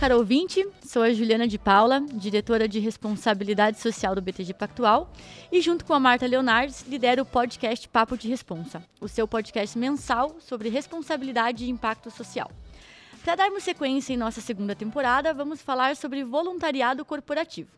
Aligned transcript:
caro 0.00 0.16
ouvinte. 0.16 0.66
Sou 0.82 1.02
a 1.02 1.12
Juliana 1.12 1.46
de 1.46 1.58
Paula, 1.58 2.00
diretora 2.14 2.66
de 2.66 2.78
responsabilidade 2.78 3.78
social 3.78 4.14
do 4.14 4.22
BTG 4.22 4.54
Pactual, 4.54 5.12
e 5.52 5.60
junto 5.60 5.84
com 5.84 5.92
a 5.92 6.00
Marta 6.00 6.26
Leonardes, 6.26 6.86
lidero 6.88 7.20
o 7.20 7.26
podcast 7.26 7.86
Papo 7.86 8.16
de 8.16 8.26
Responsa, 8.26 8.82
o 8.98 9.06
seu 9.06 9.28
podcast 9.28 9.76
mensal 9.78 10.36
sobre 10.40 10.70
responsabilidade 10.70 11.66
e 11.66 11.68
impacto 11.68 12.10
social. 12.10 12.50
Para 13.22 13.34
darmos 13.34 13.62
sequência 13.62 14.14
em 14.14 14.16
nossa 14.16 14.40
segunda 14.40 14.74
temporada, 14.74 15.34
vamos 15.34 15.60
falar 15.60 15.94
sobre 15.94 16.24
voluntariado 16.24 17.04
corporativo. 17.04 17.68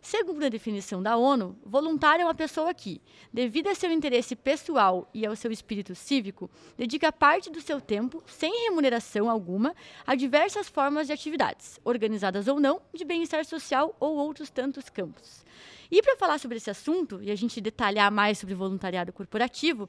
Segundo 0.00 0.44
a 0.44 0.48
definição 0.48 1.02
da 1.02 1.16
ONU, 1.16 1.58
voluntário 1.64 2.22
é 2.22 2.24
uma 2.24 2.34
pessoa 2.34 2.72
que, 2.72 3.00
devido 3.32 3.66
a 3.66 3.74
seu 3.74 3.90
interesse 3.90 4.36
pessoal 4.36 5.10
e 5.12 5.26
ao 5.26 5.34
seu 5.34 5.50
espírito 5.50 5.94
cívico, 5.94 6.48
dedica 6.76 7.12
parte 7.12 7.50
do 7.50 7.60
seu 7.60 7.80
tempo, 7.80 8.22
sem 8.26 8.64
remuneração 8.64 9.28
alguma, 9.28 9.74
a 10.06 10.14
diversas 10.14 10.68
formas 10.68 11.08
de 11.08 11.12
atividades, 11.12 11.80
organizadas 11.84 12.46
ou 12.46 12.60
não, 12.60 12.80
de 12.94 13.04
bem-estar 13.04 13.44
social 13.44 13.94
ou 13.98 14.16
outros 14.16 14.50
tantos 14.50 14.88
campos. 14.88 15.44
E 15.90 16.00
para 16.00 16.16
falar 16.16 16.38
sobre 16.38 16.58
esse 16.58 16.70
assunto 16.70 17.20
e 17.20 17.30
a 17.30 17.34
gente 17.34 17.60
detalhar 17.60 18.10
mais 18.10 18.38
sobre 18.38 18.54
voluntariado 18.54 19.12
corporativo, 19.12 19.88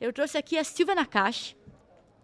eu 0.00 0.12
trouxe 0.12 0.38
aqui 0.38 0.56
a 0.56 0.64
Silvia 0.64 0.94
Nakashi, 0.94 1.54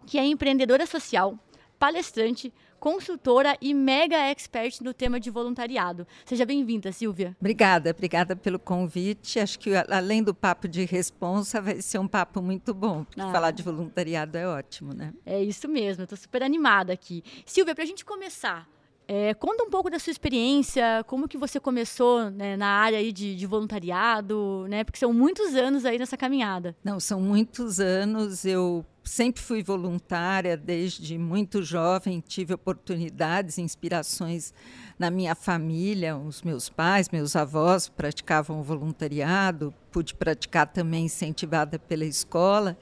que 0.07 0.17
é 0.17 0.25
empreendedora 0.25 0.85
social, 0.85 1.37
palestrante, 1.77 2.53
consultora 2.79 3.57
e 3.61 3.73
mega 3.73 4.17
expert 4.17 4.81
no 4.81 4.93
tema 4.93 5.19
de 5.19 5.29
voluntariado. 5.29 6.07
Seja 6.25 6.45
bem-vinda, 6.45 6.91
Silvia. 6.91 7.35
Obrigada, 7.39 7.89
obrigada 7.91 8.35
pelo 8.35 8.59
convite. 8.59 9.39
Acho 9.39 9.59
que 9.59 9.71
além 9.89 10.21
do 10.23 10.33
papo 10.33 10.67
de 10.67 10.85
responsa, 10.85 11.61
vai 11.61 11.81
ser 11.81 11.99
um 11.99 12.07
papo 12.07 12.41
muito 12.41 12.73
bom, 12.73 13.03
porque 13.03 13.21
ah. 13.21 13.31
falar 13.31 13.51
de 13.51 13.63
voluntariado 13.63 14.37
é 14.37 14.47
ótimo, 14.47 14.93
né? 14.93 15.13
É 15.25 15.41
isso 15.41 15.67
mesmo, 15.67 16.03
estou 16.03 16.17
super 16.17 16.43
animada 16.43 16.93
aqui. 16.93 17.23
Silvia, 17.45 17.73
para 17.73 17.83
a 17.83 17.87
gente 17.87 18.05
começar, 18.05 18.67
é, 19.07 19.33
conta 19.33 19.63
um 19.63 19.69
pouco 19.69 19.89
da 19.89 19.97
sua 19.99 20.11
experiência, 20.11 21.03
como 21.07 21.29
que 21.29 21.37
você 21.37 21.59
começou 21.59 22.29
né, 22.29 22.57
na 22.57 22.67
área 22.67 22.99
aí 22.99 23.13
de, 23.13 23.35
de, 23.37 23.45
voluntariado, 23.45 24.65
né? 24.67 24.83
Porque 24.83 24.99
são 24.99 25.13
muitos 25.13 25.55
anos 25.55 25.85
aí 25.85 25.97
nessa 25.97 26.17
caminhada. 26.17 26.75
Não, 26.83 26.99
são 26.99 27.21
muitos 27.21 27.79
anos. 27.79 28.43
Eu 28.43 28.85
sempre 29.07 29.41
fui 29.41 29.63
voluntária 29.63 30.57
desde 30.57 31.17
muito 31.17 31.63
jovem, 31.63 32.23
tive 32.25 32.53
oportunidades, 32.53 33.57
inspirações 33.57 34.53
na 34.99 35.09
minha 35.09 35.33
família, 35.33 36.17
os 36.17 36.41
meus 36.41 36.69
pais, 36.69 37.09
meus 37.09 37.35
avós 37.35 37.87
praticavam 37.87 38.61
voluntariado, 38.61 39.73
pude 39.91 40.13
praticar 40.13 40.67
também 40.67 41.05
incentivada 41.05 41.79
pela 41.79 42.05
escola. 42.05 42.77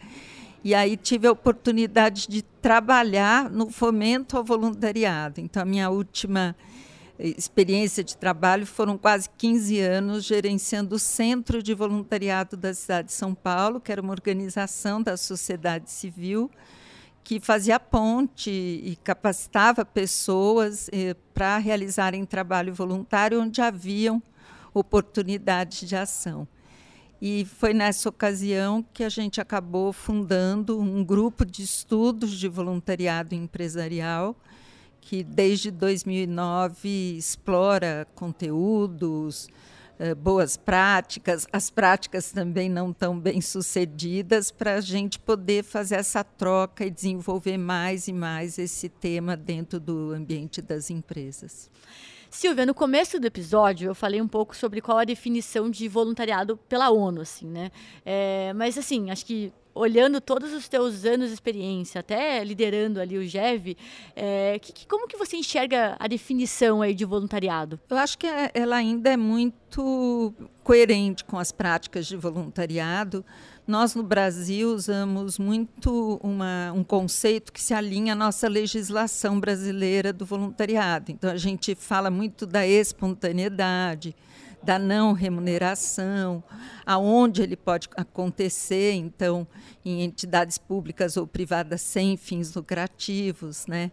E 0.63 0.73
aí 0.73 0.97
tive 0.97 1.27
a 1.27 1.31
oportunidade 1.31 2.27
de 2.27 2.41
trabalhar 2.41 3.49
no 3.49 3.69
fomento 3.69 4.35
ao 4.35 4.43
voluntariado. 4.43 5.39
Então, 5.39 5.61
a 5.61 5.65
minha 5.65 5.89
última 5.91 6.55
experiência 7.19 8.03
de 8.03 8.17
trabalho 8.17 8.65
foram 8.65 8.97
quase 8.97 9.29
15 9.37 9.79
anos 9.79 10.23
gerenciando 10.23 10.95
o 10.95 10.99
Centro 10.99 11.63
de 11.63 11.73
Voluntariado 11.73 12.57
da 12.57 12.73
cidade 12.73 13.07
de 13.07 13.13
São 13.13 13.33
Paulo, 13.33 13.79
que 13.79 13.91
era 13.91 14.01
uma 14.01 14.11
organização 14.11 15.01
da 15.01 15.15
sociedade 15.15 15.89
civil 15.89 16.49
que 17.25 17.39
fazia 17.39 17.79
ponte 17.79 18.51
e 18.51 18.95
capacitava 19.03 19.83
pessoas 19.83 20.87
eh, 20.93 21.15
para 21.33 21.57
realizarem 21.57 22.23
trabalho 22.23 22.71
voluntário 22.71 23.41
onde 23.41 23.59
haviam 23.61 24.21
oportunidades 24.71 25.89
de 25.89 25.95
ação. 25.95 26.47
E 27.19 27.43
foi 27.45 27.73
nessa 27.73 28.09
ocasião 28.09 28.85
que 28.93 29.03
a 29.03 29.09
gente 29.09 29.41
acabou 29.41 29.91
fundando 29.91 30.79
um 30.79 31.03
grupo 31.03 31.43
de 31.43 31.63
estudos 31.63 32.37
de 32.37 32.47
voluntariado 32.47 33.33
empresarial, 33.33 34.35
que 35.05 35.23
desde 35.23 35.69
2009 35.69 37.15
explora 37.15 38.07
conteúdos, 38.15 39.47
eh, 39.99 40.15
boas 40.15 40.57
práticas, 40.57 41.45
as 41.53 41.69
práticas 41.69 42.31
também 42.31 42.67
não 42.67 42.91
tão 42.91 43.19
bem 43.19 43.39
sucedidas, 43.39 44.49
para 44.49 44.73
a 44.73 44.81
gente 44.81 45.19
poder 45.19 45.63
fazer 45.63 45.95
essa 45.95 46.23
troca 46.23 46.83
e 46.83 46.89
desenvolver 46.89 47.55
mais 47.55 48.07
e 48.07 48.13
mais 48.13 48.57
esse 48.57 48.89
tema 48.89 49.37
dentro 49.37 49.79
do 49.79 50.11
ambiente 50.11 50.59
das 50.59 50.89
empresas. 50.89 51.69
Silvia, 52.31 52.65
no 52.65 52.73
começo 52.73 53.19
do 53.19 53.27
episódio 53.27 53.89
eu 53.89 53.95
falei 53.95 54.19
um 54.19 54.27
pouco 54.27 54.55
sobre 54.55 54.81
qual 54.81 54.97
a 54.97 55.05
definição 55.05 55.69
de 55.69 55.87
voluntariado 55.87 56.57
pela 56.67 56.89
ONU, 56.89 57.21
assim, 57.21 57.45
né? 57.45 57.71
É, 58.03 58.51
mas 58.53 58.75
assim, 58.75 59.11
acho 59.11 59.23
que 59.23 59.53
olhando 59.75 60.21
todos 60.21 60.53
os 60.53 60.69
teus 60.69 61.03
anos 61.03 61.27
de 61.27 61.33
experiência, 61.33 61.99
até 61.99 62.41
liderando 62.43 62.99
ali 62.99 63.17
o 63.17 63.27
GEV, 63.27 63.77
é, 64.15 64.57
que, 64.59 64.71
que, 64.71 64.87
como 64.87 65.07
que 65.07 65.17
você 65.17 65.35
enxerga 65.35 65.97
a 65.99 66.07
definição 66.07 66.81
aí 66.81 66.95
de 66.95 67.03
voluntariado? 67.03 67.79
Eu 67.89 67.97
acho 67.97 68.17
que 68.17 68.25
é, 68.25 68.49
ela 68.53 68.77
ainda 68.77 69.11
é 69.11 69.17
muito 69.17 70.33
coerente 70.63 71.25
com 71.25 71.37
as 71.37 71.51
práticas 71.51 72.07
de 72.07 72.15
voluntariado. 72.15 73.23
Nós, 73.67 73.95
no 73.95 74.03
Brasil, 74.03 74.69
usamos 74.73 75.37
muito 75.37 76.19
uma, 76.23 76.71
um 76.71 76.83
conceito 76.83 77.51
que 77.51 77.61
se 77.61 77.73
alinha 77.73 78.13
à 78.13 78.15
nossa 78.15 78.47
legislação 78.47 79.39
brasileira 79.39 80.13
do 80.13 80.25
voluntariado. 80.25 81.11
Então, 81.11 81.31
a 81.31 81.37
gente 81.37 81.75
fala 81.75 82.09
muito 82.09 82.45
da 82.45 82.65
espontaneidade, 82.65 84.15
da 84.65 84.79
não 84.79 85.13
remuneração, 85.13 86.43
aonde 86.83 87.43
ele 87.43 87.55
pode 87.55 87.87
acontecer, 87.95 88.93
então, 88.93 89.47
em 89.85 90.03
entidades 90.03 90.57
públicas 90.57 91.15
ou 91.17 91.27
privadas 91.27 91.81
sem 91.81 92.17
fins 92.17 92.53
lucrativos, 92.55 93.67
né? 93.67 93.91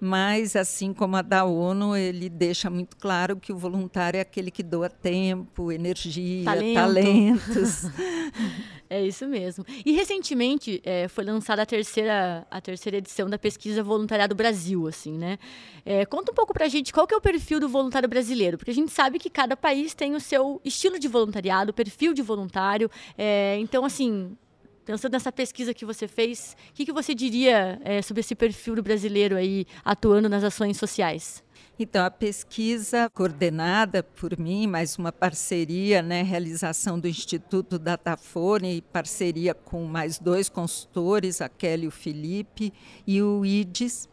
Mas 0.00 0.54
assim 0.56 0.92
como 0.92 1.16
a 1.16 1.22
da 1.22 1.44
ONU, 1.44 1.96
ele 1.96 2.28
deixa 2.28 2.68
muito 2.68 2.96
claro 2.96 3.36
que 3.36 3.52
o 3.52 3.56
voluntário 3.56 4.18
é 4.18 4.20
aquele 4.20 4.50
que 4.50 4.62
doa 4.62 4.88
tempo, 4.88 5.72
energia, 5.72 6.44
Talento. 6.44 6.74
talentos. 6.74 7.82
é 8.90 9.04
isso 9.04 9.26
mesmo. 9.26 9.64
E 9.84 9.92
recentemente 9.92 10.80
é, 10.84 11.08
foi 11.08 11.24
lançada 11.24 11.62
a 11.62 11.66
terceira, 11.66 12.46
a 12.50 12.60
terceira 12.60 12.98
edição 12.98 13.28
da 13.28 13.38
pesquisa 13.38 13.82
Voluntariado 13.82 14.34
Brasil, 14.34 14.86
assim, 14.86 15.12
né? 15.12 15.38
É, 15.84 16.04
conta 16.04 16.32
um 16.32 16.34
pouco 16.34 16.52
pra 16.52 16.68
gente 16.68 16.92
qual 16.92 17.06
que 17.06 17.14
é 17.14 17.16
o 17.16 17.20
perfil 17.20 17.60
do 17.60 17.68
voluntário 17.68 18.08
brasileiro, 18.08 18.58
porque 18.58 18.70
a 18.70 18.74
gente 18.74 18.92
sabe 18.92 19.18
que 19.18 19.30
cada 19.30 19.56
país 19.56 19.94
tem 19.94 20.14
o 20.14 20.20
seu 20.20 20.60
estilo 20.64 20.98
de 20.98 21.08
voluntariado, 21.08 21.72
perfil 21.72 22.12
de 22.12 22.22
voluntário. 22.22 22.90
É, 23.16 23.56
então, 23.60 23.84
assim, 23.84 24.36
Pensando 24.86 25.14
nessa 25.14 25.32
pesquisa 25.32 25.74
que 25.74 25.84
você 25.84 26.06
fez, 26.06 26.56
o 26.70 26.74
que, 26.74 26.86
que 26.86 26.92
você 26.92 27.12
diria 27.12 27.80
é, 27.82 28.00
sobre 28.00 28.20
esse 28.20 28.36
perfil 28.36 28.80
brasileiro 28.80 29.36
aí 29.36 29.66
atuando 29.84 30.28
nas 30.28 30.44
ações 30.44 30.76
sociais? 30.76 31.42
Então, 31.76 32.04
a 32.06 32.10
pesquisa 32.10 33.10
coordenada 33.12 34.04
por 34.04 34.38
mim, 34.38 34.68
mais 34.68 34.96
uma 34.96 35.10
parceria, 35.10 36.02
né, 36.02 36.22
realização 36.22 37.00
do 37.00 37.08
Instituto 37.08 37.80
Datafone, 37.80 38.80
parceria 38.92 39.54
com 39.54 39.84
mais 39.86 40.20
dois 40.20 40.48
consultores, 40.48 41.40
a 41.40 41.48
Kelly 41.48 41.86
e 41.86 41.88
o 41.88 41.90
Felipe, 41.90 42.72
e 43.04 43.20
o 43.20 43.44
IDES. 43.44 44.08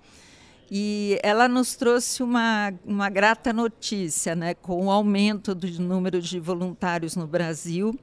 E 0.72 1.20
ela 1.22 1.48
nos 1.48 1.76
trouxe 1.76 2.24
uma, 2.24 2.74
uma 2.84 3.12
grata 3.12 3.54
notícia, 3.54 4.36
né, 4.36 4.56
com 4.56 4.88
o 4.88 4.92
aumento 4.92 5.54
do 5.54 5.68
número 5.80 6.20
de 6.20 6.40
voluntários 6.40 7.16
no 7.16 7.28
Brasil. 7.28 7.96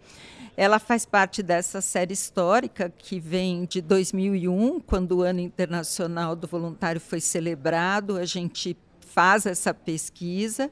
Ela 0.60 0.78
faz 0.78 1.06
parte 1.06 1.42
dessa 1.42 1.80
série 1.80 2.12
histórica 2.12 2.92
que 2.98 3.18
vem 3.18 3.64
de 3.64 3.80
2001, 3.80 4.80
quando 4.80 5.12
o 5.12 5.22
Ano 5.22 5.40
Internacional 5.40 6.36
do 6.36 6.46
Voluntário 6.46 7.00
foi 7.00 7.18
celebrado. 7.18 8.18
A 8.18 8.26
gente 8.26 8.76
faz 9.00 9.46
essa 9.46 9.72
pesquisa 9.72 10.70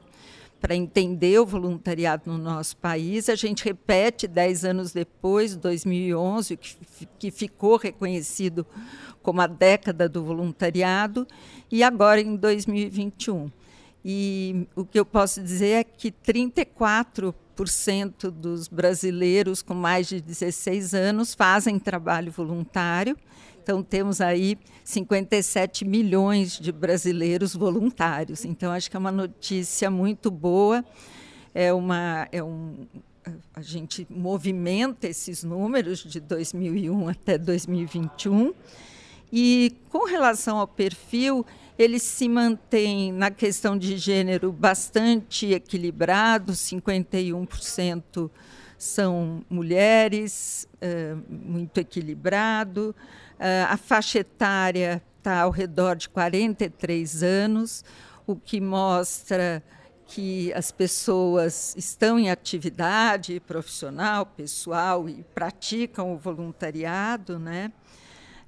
para 0.61 0.75
entender 0.75 1.39
o 1.39 1.45
voluntariado 1.47 2.31
no 2.31 2.37
nosso 2.37 2.77
país. 2.77 3.29
A 3.29 3.35
gente 3.35 3.65
repete 3.65 4.27
dez 4.27 4.63
anos 4.63 4.93
depois, 4.93 5.55
2011, 5.55 6.55
que, 6.55 6.77
que 7.17 7.31
ficou 7.31 7.75
reconhecido 7.75 8.67
como 9.23 9.41
a 9.41 9.47
década 9.47 10.07
do 10.07 10.23
voluntariado, 10.23 11.25
e 11.71 11.81
agora 11.81 12.21
em 12.21 12.35
2021. 12.35 13.49
E 14.05 14.67
o 14.75 14.85
que 14.85 14.99
eu 14.99 15.05
posso 15.05 15.41
dizer 15.41 15.71
é 15.71 15.83
que 15.83 16.11
34 16.11 17.33
cento 17.67 18.31
dos 18.31 18.67
brasileiros 18.67 19.61
com 19.61 19.73
mais 19.73 20.07
de 20.07 20.21
16 20.21 20.93
anos 20.93 21.33
fazem 21.33 21.79
trabalho 21.79 22.31
voluntário. 22.31 23.17
Então, 23.61 23.83
temos 23.83 24.21
aí 24.21 24.57
57 24.83 25.85
milhões 25.85 26.59
de 26.59 26.71
brasileiros 26.71 27.55
voluntários. 27.55 28.45
Então, 28.45 28.71
acho 28.71 28.89
que 28.89 28.95
é 28.95 28.99
uma 28.99 29.11
notícia 29.11 29.91
muito 29.91 30.31
boa. 30.31 30.83
É 31.53 31.71
uma, 31.73 32.27
é 32.31 32.43
um, 32.43 32.87
a 33.53 33.61
gente 33.61 34.07
movimenta 34.09 35.07
esses 35.07 35.43
números 35.43 35.99
de 35.99 36.19
2001 36.19 37.09
até 37.09 37.37
2021. 37.37 38.53
E 39.31 39.77
com 39.89 40.05
relação 40.05 40.57
ao 40.57 40.67
perfil, 40.67 41.45
ele 41.77 41.99
se 41.99 42.27
mantém 42.27 43.11
na 43.11 43.31
questão 43.31 43.77
de 43.77 43.97
gênero 43.97 44.51
bastante 44.51 45.53
equilibrado, 45.53 46.53
51% 46.53 48.29
são 48.77 49.43
mulheres, 49.49 50.67
é, 50.81 51.15
muito 51.29 51.77
equilibrado. 51.79 52.95
É, 53.37 53.63
a 53.63 53.77
faixa 53.77 54.19
etária 54.19 55.01
está 55.17 55.41
ao 55.41 55.51
redor 55.51 55.95
de 55.95 56.09
43 56.09 57.23
anos. 57.23 57.83
o 58.25 58.35
que 58.35 58.61
mostra 58.61 59.63
que 60.05 60.53
as 60.53 60.71
pessoas 60.71 61.75
estão 61.75 62.19
em 62.19 62.29
atividade 62.29 63.39
profissional, 63.39 64.25
pessoal 64.25 65.09
e 65.09 65.23
praticam 65.33 66.13
o 66.13 66.17
voluntariado, 66.17 67.39
né? 67.39 67.71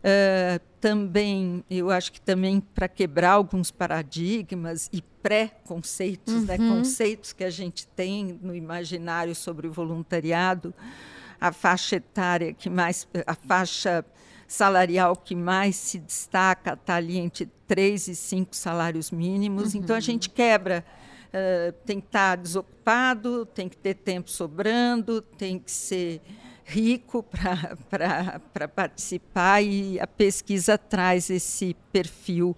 Uh, 0.01 0.59
também, 0.79 1.63
eu 1.69 1.91
acho 1.91 2.11
que 2.11 2.19
também 2.19 2.59
para 2.59 2.87
quebrar 2.87 3.33
alguns 3.33 3.69
paradigmas 3.69 4.89
e 4.91 5.01
pré-conceitos, 5.21 6.43
né? 6.45 6.55
uhum. 6.57 6.69
né? 6.69 6.77
conceitos 6.77 7.33
que 7.33 7.43
a 7.43 7.51
gente 7.51 7.85
tem 7.87 8.39
no 8.41 8.55
imaginário 8.55 9.35
sobre 9.35 9.67
o 9.67 9.71
voluntariado, 9.71 10.73
a 11.39 11.51
faixa 11.51 11.97
etária 11.97 12.51
que 12.51 12.67
mais, 12.67 13.07
a 13.27 13.35
faixa 13.35 14.03
salarial 14.47 15.15
que 15.15 15.35
mais 15.35 15.75
se 15.75 15.99
destaca 15.99 16.73
está 16.73 16.95
ali 16.95 17.17
entre 17.17 17.47
três 17.67 18.07
e 18.07 18.15
cinco 18.15 18.55
salários 18.55 19.11
mínimos. 19.11 19.73
Uhum. 19.75 19.81
Então 19.81 19.95
a 19.95 20.01
gente 20.01 20.29
quebra 20.29 20.83
Uh, 21.31 21.71
tem 21.85 22.01
que 22.01 22.07
estar 22.07 22.35
desocupado, 22.35 23.45
tem 23.45 23.69
que 23.69 23.77
ter 23.77 23.93
tempo 23.93 24.29
sobrando, 24.29 25.21
tem 25.21 25.57
que 25.57 25.71
ser 25.71 26.21
rico 26.63 27.23
para 27.89 28.67
participar 28.67 29.61
e 29.61 29.99
a 29.99 30.07
pesquisa 30.07 30.77
traz 30.77 31.29
esse 31.29 31.75
perfil 31.91 32.55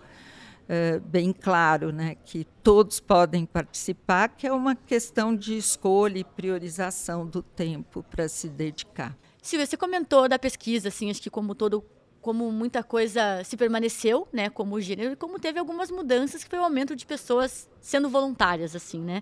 uh, 0.64 1.00
bem 1.02 1.34
claro, 1.34 1.92
né, 1.92 2.16
que 2.26 2.46
todos 2.62 3.00
podem 3.00 3.46
participar, 3.46 4.30
que 4.30 4.48
é 4.48 4.54
uma 4.54 4.76
questão 4.76 5.36
de 5.36 5.58
escolha 5.58 6.20
e 6.20 6.24
priorização 6.24 7.26
do 7.26 7.42
tempo 7.42 8.04
para 8.04 8.28
se 8.28 8.50
dedicar. 8.50 9.18
Silvia, 9.42 9.66
você 9.66 9.76
comentou 9.76 10.30
da 10.30 10.40
pesquisa, 10.40 10.88
assim, 10.88 11.10
acho 11.10 11.22
que 11.22 11.30
como 11.30 11.54
todo 11.54 11.84
como 12.22 12.50
muita 12.54 12.82
coisa 12.82 13.44
se 13.44 13.58
permaneceu, 13.58 14.26
né, 14.32 14.50
como 14.50 14.80
gênero, 14.80 15.12
e 15.12 15.16
como 15.18 15.38
teve 15.38 15.60
algumas 15.60 15.92
mudanças, 15.92 16.42
que 16.42 16.50
foi 16.50 16.58
o 16.58 16.64
aumento 16.64 16.96
de 16.96 17.06
pessoas 17.06 17.70
sendo 17.82 18.08
voluntárias, 18.08 18.74
assim, 18.78 19.02
né. 19.02 19.22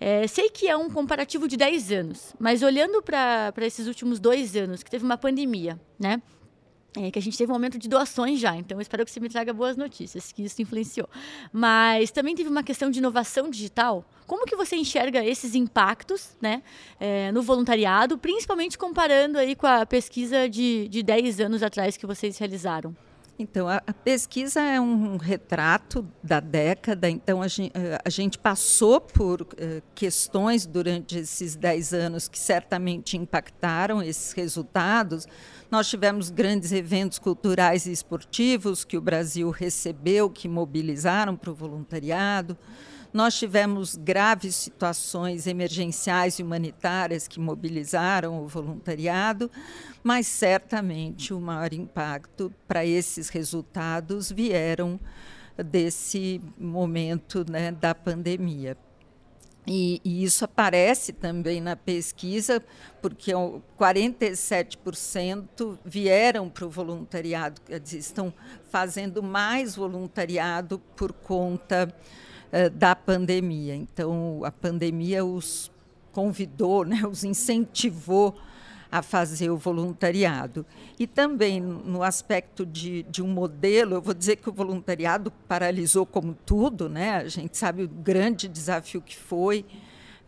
É, 0.00 0.26
sei 0.26 0.48
que 0.48 0.68
é 0.68 0.76
um 0.76 0.88
comparativo 0.88 1.48
de 1.48 1.56
10 1.56 1.92
anos, 1.92 2.34
mas 2.38 2.62
olhando 2.62 3.02
para 3.02 3.52
esses 3.62 3.86
últimos 3.86 4.20
dois 4.20 4.54
anos, 4.54 4.82
que 4.82 4.90
teve 4.90 5.04
uma 5.04 5.18
pandemia, 5.18 5.78
né, 5.98 6.22
é, 6.96 7.10
que 7.10 7.18
a 7.18 7.22
gente 7.22 7.36
teve 7.36 7.52
um 7.52 7.54
aumento 7.54 7.78
de 7.78 7.88
doações 7.88 8.40
já, 8.40 8.56
então 8.56 8.80
espero 8.80 9.04
que 9.04 9.10
você 9.10 9.20
me 9.20 9.28
traga 9.28 9.52
boas 9.52 9.76
notícias, 9.76 10.32
que 10.32 10.42
isso 10.42 10.60
influenciou. 10.62 11.08
Mas 11.52 12.10
também 12.10 12.34
teve 12.34 12.48
uma 12.48 12.62
questão 12.62 12.90
de 12.90 12.98
inovação 12.98 13.50
digital. 13.50 14.04
Como 14.26 14.46
que 14.46 14.56
você 14.56 14.76
enxerga 14.76 15.24
esses 15.24 15.54
impactos 15.54 16.36
né, 16.40 16.62
é, 16.98 17.30
no 17.32 17.42
voluntariado, 17.42 18.18
principalmente 18.18 18.78
comparando 18.78 19.38
aí 19.38 19.54
com 19.54 19.66
a 19.66 19.84
pesquisa 19.84 20.48
de, 20.48 20.88
de 20.88 21.02
10 21.02 21.40
anos 21.40 21.62
atrás 21.62 21.96
que 21.96 22.06
vocês 22.06 22.38
realizaram? 22.38 22.96
Então, 23.40 23.68
a, 23.68 23.76
a, 23.86 23.92
pesquisa 23.92 24.60
é 24.60 24.80
um 24.80 25.16
retrato 25.16 26.04
da 26.20 26.40
década, 26.40 27.08
então 27.08 27.40
a 27.40 27.46
gente, 27.46 27.72
eh, 27.72 27.96
a 28.04 28.10
gente 28.10 28.36
passou 28.36 29.00
por 29.00 29.42
uh, 29.42 29.46
questões 29.94 30.66
durante 30.66 31.18
esses 31.18 31.54
10 31.54 31.94
anos 31.94 32.26
que 32.26 32.36
certamente 32.36 33.16
impactaram 33.16 34.02
esses 34.02 34.32
resultados. 34.32 35.28
Nós 35.70 35.88
tivemos 35.88 36.30
grandes 36.30 36.72
eventos 36.72 37.20
culturais 37.20 37.86
e 37.86 37.92
esportivos 37.92 38.84
que 38.84 38.98
o 38.98 39.00
Brasil 39.00 39.50
recebeu, 39.50 40.28
que 40.28 40.48
mobilizaram 40.48 41.36
para 41.36 41.52
o 41.52 41.54
voluntariado. 41.54 42.58
Nós 43.12 43.38
tivemos 43.38 43.96
graves 43.96 44.54
situações 44.54 45.46
emergenciais 45.46 46.38
e 46.38 46.42
humanitárias 46.42 47.26
que 47.26 47.40
mobilizaram 47.40 48.42
o 48.42 48.46
voluntariado, 48.46 49.50
mas 50.02 50.26
certamente 50.26 51.32
o 51.32 51.40
maior 51.40 51.72
impacto 51.72 52.52
para 52.66 52.84
esses 52.84 53.30
resultados 53.30 54.30
vieram 54.30 55.00
desse 55.56 56.42
momento 56.58 57.50
né, 57.50 57.72
da 57.72 57.94
pandemia. 57.94 58.76
E, 59.66 60.02
e, 60.02 60.24
isso 60.24 60.44
aparece 60.46 61.12
também 61.12 61.60
na 61.60 61.76
pesquisa, 61.76 62.64
porque 63.02 63.32
47% 63.78 65.78
vieram 65.84 66.48
para 66.48 66.64
o 66.64 66.70
voluntariado, 66.70 67.60
quer 67.60 67.78
dizer, 67.78 67.98
estão 67.98 68.32
fazendo 68.70 69.22
mais 69.22 69.76
voluntariado 69.76 70.78
por 70.96 71.12
conta 71.12 71.94
uh, 72.52 72.70
da 72.70 72.94
pandemia. 72.94 73.74
Então, 73.74 74.42
a 74.44 74.50
pandemia 74.50 75.24
os 75.24 75.70
convidou, 76.12 76.84
né, 76.84 77.02
os 77.06 77.24
incentivou 77.24 78.34
a 78.90 79.02
fazer 79.02 79.50
o 79.50 79.56
voluntariado. 79.56 80.64
E 80.98 81.06
também 81.06 81.60
no 81.60 82.02
aspecto 82.02 82.64
de, 82.64 83.02
de 83.04 83.22
um 83.22 83.28
modelo, 83.28 83.96
eu 83.96 84.02
vou 84.02 84.14
dizer 84.14 84.36
que 84.36 84.48
o 84.48 84.52
voluntariado 84.52 85.30
paralisou 85.46 86.06
como 86.06 86.34
tudo, 86.46 86.88
né? 86.88 87.16
a 87.16 87.28
gente 87.28 87.56
sabe 87.56 87.84
o 87.84 87.88
grande 87.88 88.48
desafio 88.48 89.02
que 89.02 89.14
foi 89.16 89.64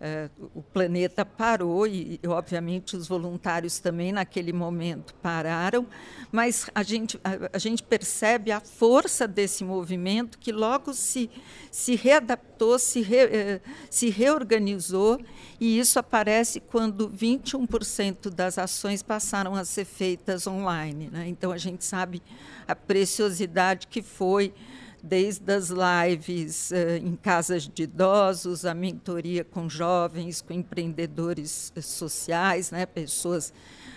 Uh, 0.01 0.51
o 0.55 0.63
planeta 0.63 1.27
parou 1.27 1.87
e, 1.87 2.19
obviamente, 2.27 2.97
os 2.97 3.07
voluntários 3.07 3.81
também 3.81 4.13
naquele 4.13 4.51
momento 4.51 5.13
pararam, 5.17 5.87
mas 6.33 6.71
a 6.75 6.83
gente, 6.83 7.21
a, 7.23 7.51
a, 7.53 7.59
gente 7.59 7.83
percebe 7.83 8.51
a 8.51 8.61
força 8.61 9.29
desse 9.29 9.63
movimento 9.63 10.39
que 10.39 10.53
logo 10.53 10.95
se, 10.95 11.29
se 11.71 11.97
readaptou, 11.97 12.79
se, 12.79 13.03
re, 13.03 13.27
uh, 13.27 13.61
se 13.91 14.09
reorganizou, 14.09 15.21
e 15.61 15.79
isso 15.79 15.99
aparece 15.99 16.61
quando 16.61 17.11
21% 17.11 18.31
das 18.31 18.57
ações 18.57 19.03
passaram 19.03 19.55
a 19.55 19.67
ser 19.67 19.85
feitas 19.85 20.47
online. 20.47 21.11
Né? 21.13 21.29
Então, 21.29 21.53
a 21.53 21.59
gente 21.59 21.85
sabe 21.85 22.23
a 22.67 22.75
preciosidade 22.75 23.87
que 23.87 24.01
foi 24.01 24.55
desde 25.03 25.53
as 25.53 25.71
lives 25.71 26.71
uh, 26.71 27.05
em 27.05 27.17
casas 27.17 27.69
de 27.69 27.85
idosos, 27.85 28.65
a 28.65 28.75
mentoria 28.75 29.45
com 29.45 29.69
jovens, 29.69 30.41
com 30.43 30.53
empreendedores 30.53 31.73
eh, 31.75 31.81
sociais, 31.81 32.71
né, 32.71 32.87
pessoas 32.87 33.53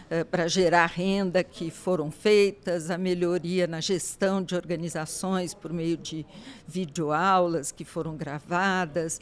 uh, 0.10 0.26
para 0.26 0.48
gerar 0.48 0.86
renda 0.86 1.44
que 1.44 1.70
foram 1.70 2.10
feitas, 2.10 2.90
a 2.90 2.98
melhoria 2.98 3.68
na 3.68 3.82
gestão 3.82 4.42
de 4.42 4.56
organizações 4.56 5.54
por 5.54 5.74
meio 5.74 5.98
de 5.98 6.26
videoaulas 6.68 7.72
que 7.72 7.84
foram 7.84 8.16
gravadas 8.16 9.20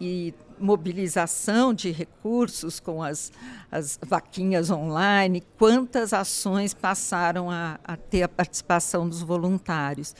e 0.00 0.34
mobilização 0.58 1.72
de 1.72 1.90
recursos 1.90 2.80
com 2.80 3.02
as, 3.02 3.32
as 3.70 3.98
vaquinhas 4.04 4.70
online, 4.70 5.42
quantas 5.58 6.12
ações 6.12 6.74
passaram 6.74 7.50
a, 7.50 7.78
a 7.84 7.96
ter 7.96 8.22
a 8.22 8.28
participação 8.28 9.08
dos 9.08 9.22
voluntários. 9.22 10.14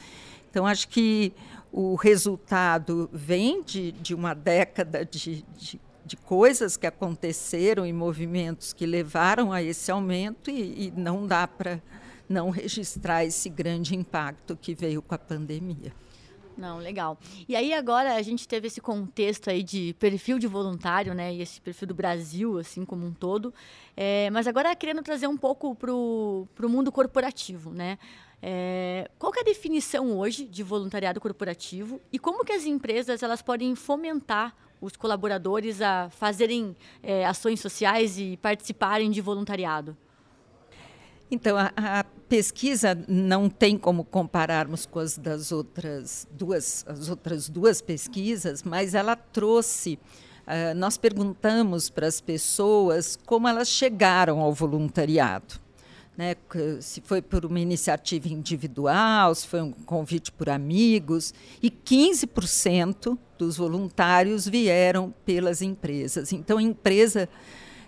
Então, 0.52 0.66
acho 0.66 0.86
que 0.88 1.32
o 1.72 1.94
resultado 1.94 3.08
vem 3.10 3.62
de, 3.62 3.90
de 3.90 4.14
uma 4.14 4.34
década 4.34 5.02
de, 5.02 5.42
de, 5.56 5.80
de, 6.04 6.16
coisas 6.18 6.76
que 6.76 6.86
aconteceram 6.86 7.86
e 7.86 7.92
movimentos 7.92 8.74
que 8.74 8.84
levaram 8.84 9.50
a 9.50 9.62
esse 9.62 9.90
aumento, 9.90 10.50
e, 10.50 10.88
e 10.88 10.90
não 10.94 11.26
dá 11.26 11.48
para 11.48 11.82
não 12.28 12.50
registrar 12.50 13.24
esse 13.24 13.48
grande 13.48 13.96
impacto 13.96 14.54
que 14.54 14.74
veio 14.74 15.00
com 15.00 15.14
a 15.14 15.18
pandemia. 15.18 15.90
Não, 16.54 16.76
legal. 16.76 17.18
E 17.48 17.56
aí 17.56 17.72
agora 17.72 18.14
a 18.14 18.20
gente 18.20 18.46
teve 18.46 18.66
esse 18.66 18.78
contexto 18.78 19.48
aí 19.48 19.62
de 19.62 19.96
perfil 19.98 20.38
de 20.38 20.46
voluntário, 20.46 21.14
né? 21.14 21.32
E 21.32 21.40
esse 21.40 21.58
perfil 21.58 21.88
do 21.88 21.94
Brasil, 21.94 22.58
assim 22.58 22.84
como 22.84 23.06
um 23.06 23.12
todo. 23.14 23.54
É, 23.96 24.28
mas 24.28 24.46
agora 24.46 24.76
querendo 24.76 25.02
trazer 25.02 25.26
um 25.26 25.36
pouco 25.36 25.74
para 25.74 25.90
o 25.90 26.46
mundo 26.68 26.92
corporativo, 26.92 27.70
né? 27.70 27.98
É, 28.44 29.08
qual 29.20 29.32
é 29.36 29.40
a 29.40 29.44
definição 29.44 30.18
hoje 30.18 30.44
de 30.44 30.64
voluntariado 30.64 31.20
corporativo 31.20 32.00
e 32.12 32.18
como 32.18 32.44
que 32.44 32.52
as 32.52 32.64
empresas 32.64 33.22
elas 33.22 33.40
podem 33.40 33.76
fomentar 33.76 34.52
os 34.80 34.96
colaboradores 34.96 35.80
a 35.80 36.10
fazerem 36.10 36.76
é, 37.04 37.24
ações 37.24 37.60
sociais 37.60 38.18
e 38.18 38.36
participarem 38.38 39.12
de 39.12 39.20
voluntariado? 39.20 39.96
Então, 41.30 41.56
a, 41.56 41.72
a, 41.76 42.04
pesquisa 42.28 42.98
não 43.06 43.48
tem 43.48 43.78
como 43.78 44.04
compararmos 44.04 44.86
com 44.86 44.98
as 44.98 45.16
das 45.16 45.52
outras 45.52 46.26
duas, 46.32 46.84
as 46.88 47.08
outras 47.08 47.48
duas 47.48 47.80
pesquisas, 47.80 48.62
mas 48.62 48.94
ela 48.94 49.14
trouxe. 49.14 49.98
Uh, 50.42 50.74
nós 50.74 50.98
perguntamos 50.98 51.88
para 51.88 52.06
as 52.06 52.20
pessoas 52.20 53.16
como 53.24 53.46
elas 53.46 53.68
chegaram 53.68 54.40
ao 54.40 54.52
voluntariado 54.52 55.61
né, 56.16 56.34
se 56.80 57.00
foi 57.00 57.22
por 57.22 57.44
uma 57.44 57.58
iniciativa 57.58 58.28
individual, 58.28 59.34
se 59.34 59.46
foi 59.46 59.62
um 59.62 59.72
convite 59.72 60.30
por 60.30 60.50
amigos, 60.50 61.32
e 61.62 61.70
15% 61.70 63.18
dos 63.38 63.56
voluntários 63.56 64.46
vieram 64.46 65.12
pelas 65.24 65.62
empresas. 65.62 66.32
Então, 66.32 66.58
a 66.58 66.62
empresa 66.62 67.28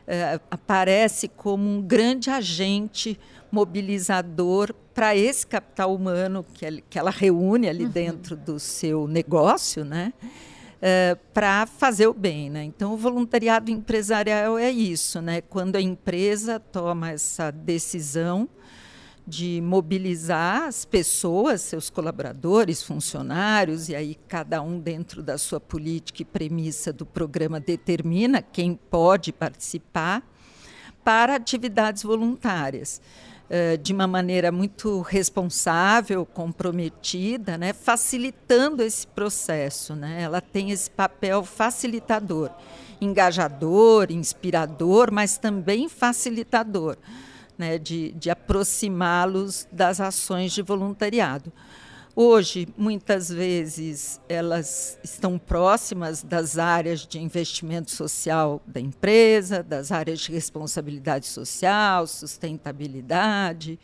eh, 0.07 0.41
aparece 0.51 1.29
como 1.29 1.69
um 1.69 1.83
grande 1.83 2.31
agente 2.31 3.19
mobilizador 3.51 4.75
para 4.93 5.15
esse 5.15 5.47
capital 5.47 5.95
humano 5.95 6.45
que, 6.55 6.83
que 6.89 6.99
ela 6.99 7.11
reúne 7.11 7.69
ali 7.69 7.85
uhum. 7.85 7.91
dentro 7.91 8.37
do 8.37 8.59
seu 8.59 9.07
negócio, 9.07 9.85
né? 9.85 10.13
Uh, 10.85 11.19
para 11.33 11.67
fazer 11.67 12.07
o 12.07 12.13
bem. 12.15 12.51
Né? 12.51 12.65
Então, 12.65 12.93
o 12.93 12.97
voluntariado 12.97 13.71
empresarial 13.71 14.59
é 14.59 14.71
isso, 14.71 15.23
né? 15.23 15.41
quando 15.41 15.77
a 15.77 15.81
empresa 15.81 16.61
toma 16.61 17.11
essa 17.11 17.51
decisão 17.51 18.49
de 19.27 19.59
mobilizar 19.63 20.65
as 20.65 20.85
pessoas, 20.85 21.63
seus 21.63 21.89
colaboradores, 21.89 22.83
funcionários, 22.83 23.89
e 23.89 23.97
aí 23.97 24.19
cada 24.29 24.61
um 24.61 24.79
dentro 24.79 25.23
da 25.23 25.39
sua 25.39 25.59
política 25.59 26.21
e 26.21 26.27
premissa 26.27 26.93
do 26.93 27.07
programa 27.07 27.59
determina 27.59 28.43
quem 28.43 28.75
pode 28.75 29.33
participar 29.33 30.23
para 31.03 31.37
atividades 31.37 32.03
voluntárias. 32.03 33.01
Eh, 33.51 33.77
de 33.77 33.93
uma 33.93 34.07
maneira 34.07 34.51
muito 34.51 35.03
responsável, 35.03 36.25
comprometida, 36.25 37.59
né, 37.59 37.75
facilitando 37.75 38.83
esse 38.83 39.07
processo. 39.07 39.95
Né? 39.95 40.23
Ela 40.23 40.41
tem 40.41 40.71
esse 40.71 40.91
papel 40.91 41.45
facilitador, 41.45 42.51
engajador, 43.03 44.11
inspirador, 44.11 45.13
mas 45.13 45.37
também 45.37 45.91
facilitador 45.91 46.97
né, 47.59 47.77
de, 47.77 48.13
de 48.13 48.31
aproximá-los 48.31 49.69
das 49.71 50.01
ações 50.01 50.51
de 50.53 50.63
voluntariado. 50.63 51.53
Hoje, 52.17 52.69
muitas 52.77 53.29
vezes, 53.29 54.21
elas 54.29 54.97
estão 55.03 55.37
próximas 55.37 56.23
das 56.23 56.59
áreas 56.59 57.05
de 57.05 57.19
investimento 57.19 57.91
social 57.91 58.63
da 58.65 58.79
empresa, 58.79 59.65
das 59.65 59.91
áreas 59.91 60.21
de 60.21 60.31
responsabilidade 60.31 61.27
social, 61.27 62.07
sustentabilidade. 62.07 63.81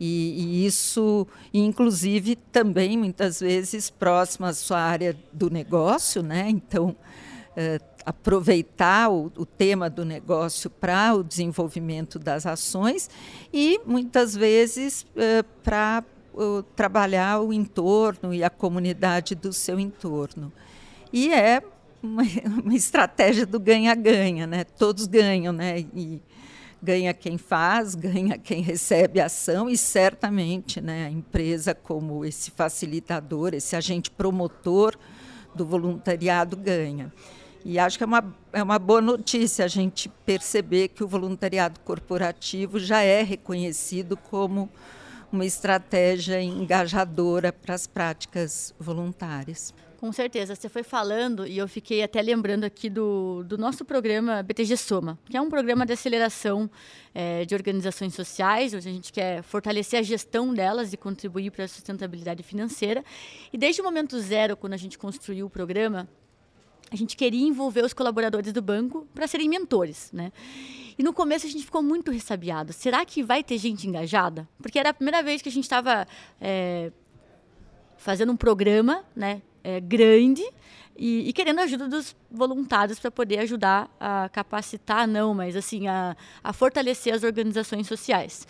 E, 0.00 0.62
e, 0.62 0.66
isso, 0.66 1.26
inclusive, 1.52 2.34
também 2.34 2.96
muitas 2.96 3.40
vezes 3.40 3.90
próximo 3.90 4.46
à 4.46 4.54
sua 4.54 4.80
área 4.80 5.14
do 5.30 5.50
negócio, 5.50 6.22
né? 6.22 6.48
Então, 6.48 6.96
eh, 7.54 7.78
aproveitar 8.06 9.10
o, 9.10 9.30
o, 9.36 9.44
tema 9.44 9.90
do 9.90 10.02
negócio 10.02 10.70
para 10.70 11.14
o 11.14 11.22
desenvolvimento 11.22 12.18
das 12.18 12.46
ações 12.46 13.10
e 13.52 13.78
muitas 13.84 14.34
vezes 14.34 15.04
eh, 15.14 15.42
para 15.62 16.02
uh, 16.34 16.62
trabalhar 16.74 17.40
o 17.40 17.52
entorno 17.52 18.32
e 18.32 18.42
a 18.42 18.50
comunidade 18.50 19.34
do 19.34 19.52
seu 19.52 19.78
entorno. 19.78 20.52
E 21.12 21.32
é 21.32 21.62
uma, 22.02 22.22
uma 22.62 22.74
estratégia 22.74 23.46
do 23.46 23.58
ganha-ganha, 23.58 24.46
né? 24.46 24.64
Todos 24.64 25.06
ganham, 25.06 25.52
né? 25.52 25.80
E 25.94 26.20
ganha 26.82 27.12
quem 27.12 27.36
faz, 27.36 27.94
ganha 27.94 28.38
quem 28.38 28.62
recebe 28.62 29.20
a 29.20 29.26
ação 29.26 29.68
e 29.68 29.76
certamente, 29.76 30.80
né, 30.80 31.06
a 31.06 31.10
empresa 31.10 31.74
como 31.74 32.24
esse 32.24 32.50
facilitador, 32.50 33.52
esse 33.52 33.76
agente 33.76 34.10
promotor 34.10 34.96
do 35.54 35.66
voluntariado 35.66 36.56
ganha. 36.56 37.12
E 37.64 37.78
acho 37.78 37.98
que 37.98 38.04
é 38.04 38.06
uma, 38.06 38.34
é 38.52 38.62
uma 38.62 38.78
boa 38.78 39.02
notícia 39.02 39.64
a 39.66 39.68
gente 39.68 40.08
perceber 40.24 40.88
que 40.88 41.04
o 41.04 41.08
voluntariado 41.08 41.78
corporativo 41.80 42.78
já 42.78 43.02
é 43.02 43.22
reconhecido 43.22 44.16
como 44.16 44.70
uma 45.32 45.44
estratégia 45.44 46.40
engajadora 46.42 47.52
para 47.52 47.74
as 47.74 47.86
práticas 47.86 48.74
voluntárias. 48.78 49.72
Com 50.00 50.10
certeza, 50.12 50.54
você 50.54 50.66
foi 50.66 50.82
falando 50.82 51.46
e 51.46 51.58
eu 51.58 51.68
fiquei 51.68 52.02
até 52.02 52.22
lembrando 52.22 52.64
aqui 52.64 52.88
do, 52.88 53.44
do 53.44 53.58
nosso 53.58 53.84
programa 53.84 54.42
BTG 54.42 54.74
Soma, 54.78 55.18
que 55.28 55.36
é 55.36 55.40
um 55.42 55.50
programa 55.50 55.84
de 55.84 55.92
aceleração 55.92 56.70
é, 57.14 57.44
de 57.44 57.54
organizações 57.54 58.14
sociais, 58.14 58.72
onde 58.72 58.88
a 58.88 58.92
gente 58.92 59.12
quer 59.12 59.42
fortalecer 59.42 60.00
a 60.00 60.02
gestão 60.02 60.54
delas 60.54 60.94
e 60.94 60.96
contribuir 60.96 61.50
para 61.50 61.66
a 61.66 61.68
sustentabilidade 61.68 62.42
financeira. 62.42 63.04
E 63.52 63.58
desde 63.58 63.82
o 63.82 63.84
momento 63.84 64.18
zero, 64.18 64.56
quando 64.56 64.72
a 64.72 64.78
gente 64.78 64.96
construiu 64.96 65.44
o 65.44 65.50
programa, 65.50 66.08
a 66.90 66.96
gente 66.96 67.14
queria 67.14 67.46
envolver 67.46 67.84
os 67.84 67.92
colaboradores 67.92 68.54
do 68.54 68.62
banco 68.62 69.06
para 69.14 69.26
serem 69.28 69.50
mentores, 69.50 70.10
né? 70.14 70.32
E 71.00 71.02
no 71.02 71.14
começo 71.14 71.46
a 71.46 71.48
gente 71.48 71.64
ficou 71.64 71.82
muito 71.82 72.10
ressabiado. 72.10 72.74
Será 72.74 73.06
que 73.06 73.22
vai 73.22 73.42
ter 73.42 73.56
gente 73.56 73.88
engajada? 73.88 74.46
Porque 74.60 74.78
era 74.78 74.90
a 74.90 74.92
primeira 74.92 75.22
vez 75.22 75.40
que 75.40 75.48
a 75.48 75.52
gente 75.52 75.64
estava 75.64 76.06
é, 76.38 76.92
fazendo 77.96 78.30
um 78.32 78.36
programa, 78.36 79.02
né, 79.16 79.40
é, 79.64 79.80
grande 79.80 80.46
e, 80.94 81.26
e, 81.26 81.32
querendo 81.32 81.60
a 81.60 81.62
ajuda 81.62 81.88
dos 81.88 82.14
voluntários 82.30 82.98
para 82.98 83.10
poder 83.10 83.38
ajudar 83.38 83.90
a 83.98 84.28
capacitar, 84.28 85.08
não, 85.08 85.32
mas 85.32 85.56
assim 85.56 85.88
a, 85.88 86.14
a 86.44 86.52
fortalecer 86.52 87.14
as 87.14 87.22
organizações 87.22 87.86
sociais. 87.86 88.46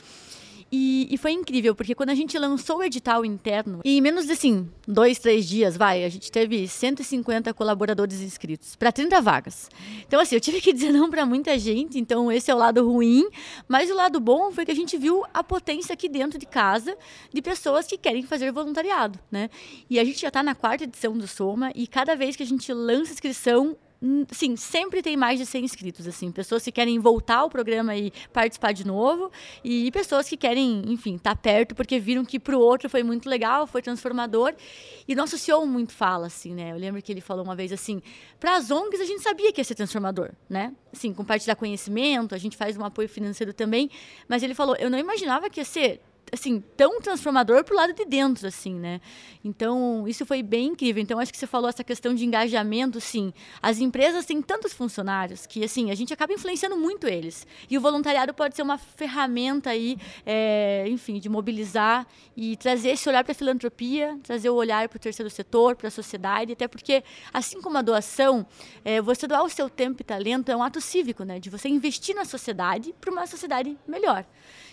E, 0.73 1.09
e, 1.11 1.19
foi 1.19 1.33
incrível, 1.33 1.75
porque 1.75 1.97
quando 1.97 2.11
a 2.11 2.15
gente 2.15 2.39
lançou 2.39 2.79
o 2.79 2.85
edital 2.85 3.25
interno, 3.25 3.81
em 3.85 4.01
menos 4.01 4.27
de 4.27 4.33
assim, 4.33 4.69
dois, 4.87 5.19
três 5.19 5.49
dias, 5.49 5.77
vai, 5.77 6.05
a 6.05 6.09
gente 6.09 6.31
teve 6.31 6.69
150 6.69 7.53
colaboradores 7.55 8.21
inscritos 8.21 8.77
para 8.77 8.93
30 8.93 9.21
vagas. 9.21 9.69
Então, 10.07 10.21
assim, 10.21 10.37
eu 10.37 10.41
tive 10.41 10.61
que 10.61 10.73
dizer 10.73 10.93
não 10.93 11.11
para 11.11 11.27
muita 11.27 11.59
gente, 11.59 11.99
então 11.99 12.31
esse 12.31 12.53
é 12.53 12.55
o 12.55 12.59
lado 12.59 12.89
ruim, 12.89 13.29
mas 13.67 13.91
o 13.91 13.95
lado 13.95 14.21
bom 14.21 14.53
foi 14.53 14.65
que 14.65 14.71
a 14.71 14.75
gente 14.75 14.97
viu 14.97 15.25
a 15.35 15.43
potência 15.43 15.93
aqui 15.93 16.09
dentro 16.09 16.39
de 16.39 16.47
casa 16.47 16.97
de 17.33 17.43
pessoas 17.43 17.87
que 17.87 17.99
querem 17.99 18.23
fazer 18.23 18.53
voluntariado, 18.53 19.19
né? 19.31 19.51
E 19.89 19.99
a 19.99 20.05
gente 20.05 20.21
já 20.21 20.29
está 20.29 20.41
na 20.41 20.55
quarta 20.55 20.85
edição 20.85 21.19
do 21.19 21.27
Soma, 21.27 21.73
e 21.75 21.87
cada 21.89 22.15
vez 22.15 22.37
que 22.37 22.45
a 22.45 22.47
gente 22.47 22.73
lança 22.73 23.13
inscrição, 23.13 23.77
sim, 24.33 24.57
sempre 24.57 25.03
tem 25.03 25.17
mais 25.17 25.39
de 25.39 25.45
100 25.45 25.65
inscritos, 25.65 26.07
assim, 26.09 26.33
pessoas 26.33 26.63
que 26.63 26.73
querem 26.73 26.99
voltar 26.99 27.39
ao 27.39 27.51
programa 27.51 27.95
e 27.95 28.11
participar 28.33 28.73
de 28.73 28.87
novo, 28.87 29.31
e 29.63 29.91
pessoas 29.91 30.29
que 30.29 30.37
querem, 30.37 30.83
enfim, 30.87 31.17
estar 31.17 31.35
tá 31.35 31.41
perto 31.41 31.75
porque 31.75 31.99
viram 31.99 32.25
que 32.25 32.41
para 32.41 32.57
o 32.57 32.61
outro 32.61 32.89
foi 32.89 33.03
muito 33.03 33.29
legal, 33.29 33.67
foi 33.67 33.83
transformador. 33.83 34.55
E 35.07 35.15
nosso 35.15 35.37
CEO 35.37 35.67
muito 35.67 35.93
fala 35.93 36.27
assim, 36.29 36.55
né? 36.55 36.73
Eu 36.73 36.77
lembro 36.77 37.03
que 37.03 37.13
ele 37.13 37.21
falou 37.21 37.45
uma 37.45 37.55
vez 37.55 37.73
assim, 37.73 38.01
para 38.39 38.57
as 38.57 38.71
ONGs 38.71 39.01
a 39.01 39.05
gente 39.05 39.23
sabia 39.23 39.53
que 39.53 39.61
ia 39.61 39.65
ser 39.65 39.75
transformador, 39.75 40.31
né? 40.49 40.75
Assim, 40.93 41.13
compartilhar 41.13 41.55
conhecimento, 41.57 42.35
a 42.35 42.39
gente 42.39 42.57
faz 42.57 42.77
um 42.77 42.85
apoio 42.85 43.09
financeiro 43.09 43.53
também, 43.53 43.91
mas 44.27 44.43
ele 44.43 44.55
falou, 44.55 44.77
eu 44.77 44.89
não 44.89 44.99
imaginava 44.99 45.51
que 45.51 45.61
ia 45.61 45.65
ser 45.65 46.01
assim, 46.33 46.63
tão 46.77 47.01
transformador 47.01 47.65
pro 47.65 47.75
lado 47.75 47.93
de 47.93 48.05
dentro, 48.05 48.47
assim, 48.47 48.75
né? 48.75 49.01
Então, 49.45 50.07
isso 50.07 50.25
foi 50.27 50.43
bem 50.43 50.69
incrível. 50.69 51.03
Então, 51.03 51.19
acho 51.19 51.33
que 51.33 51.39
você 51.39 51.47
falou 51.47 51.69
essa 51.69 51.83
questão 51.83 52.15
de 52.15 52.25
engajamento, 52.25 53.01
sim. 53.01 53.33
As 53.63 53.79
empresas 53.81 54.27
têm 54.27 54.41
tantos 54.43 54.73
funcionários 54.73 55.47
que, 55.47 55.65
assim, 55.65 55.91
a 55.91 55.95
gente 55.95 56.13
acaba 56.13 56.33
influenciando 56.33 56.77
muito 56.77 57.07
eles. 57.07 57.47
E 57.69 57.77
o 57.77 57.81
voluntariado 57.81 58.35
pode 58.35 58.55
ser 58.55 58.63
uma 58.63 58.79
ferramenta 58.79 59.71
aí, 59.71 59.97
é, 60.25 60.85
enfim, 60.89 61.19
de 61.19 61.29
mobilizar 61.29 62.07
e 62.37 62.57
trazer 62.57 62.91
esse 62.91 63.09
olhar 63.09 63.25
para 63.25 63.33
a 63.33 63.35
filantropia, 63.35 64.19
trazer 64.23 64.51
o 64.51 64.55
olhar 64.55 64.89
para 64.89 64.97
o 64.97 65.01
terceiro 65.01 65.31
setor, 65.31 65.75
para 65.75 65.89
a 65.89 65.91
sociedade, 65.91 66.53
até 66.53 66.69
porque, 66.69 67.03
assim 67.33 67.61
como 67.61 67.79
a 67.79 67.83
doação, 67.83 68.47
é, 68.85 69.01
você 69.01 69.27
doar 69.27 69.43
o 69.43 69.49
seu 69.49 69.69
tempo 69.69 70.03
e 70.03 70.05
talento 70.05 70.51
é 70.51 70.57
um 70.57 70.63
ato 70.63 70.81
cívico, 70.81 71.25
né? 71.25 71.39
De 71.39 71.51
você 71.51 71.69
investir 71.69 72.15
na 72.15 72.25
sociedade 72.25 72.95
para 73.01 73.11
uma 73.11 73.27
sociedade 73.27 73.77
melhor. 73.87 74.25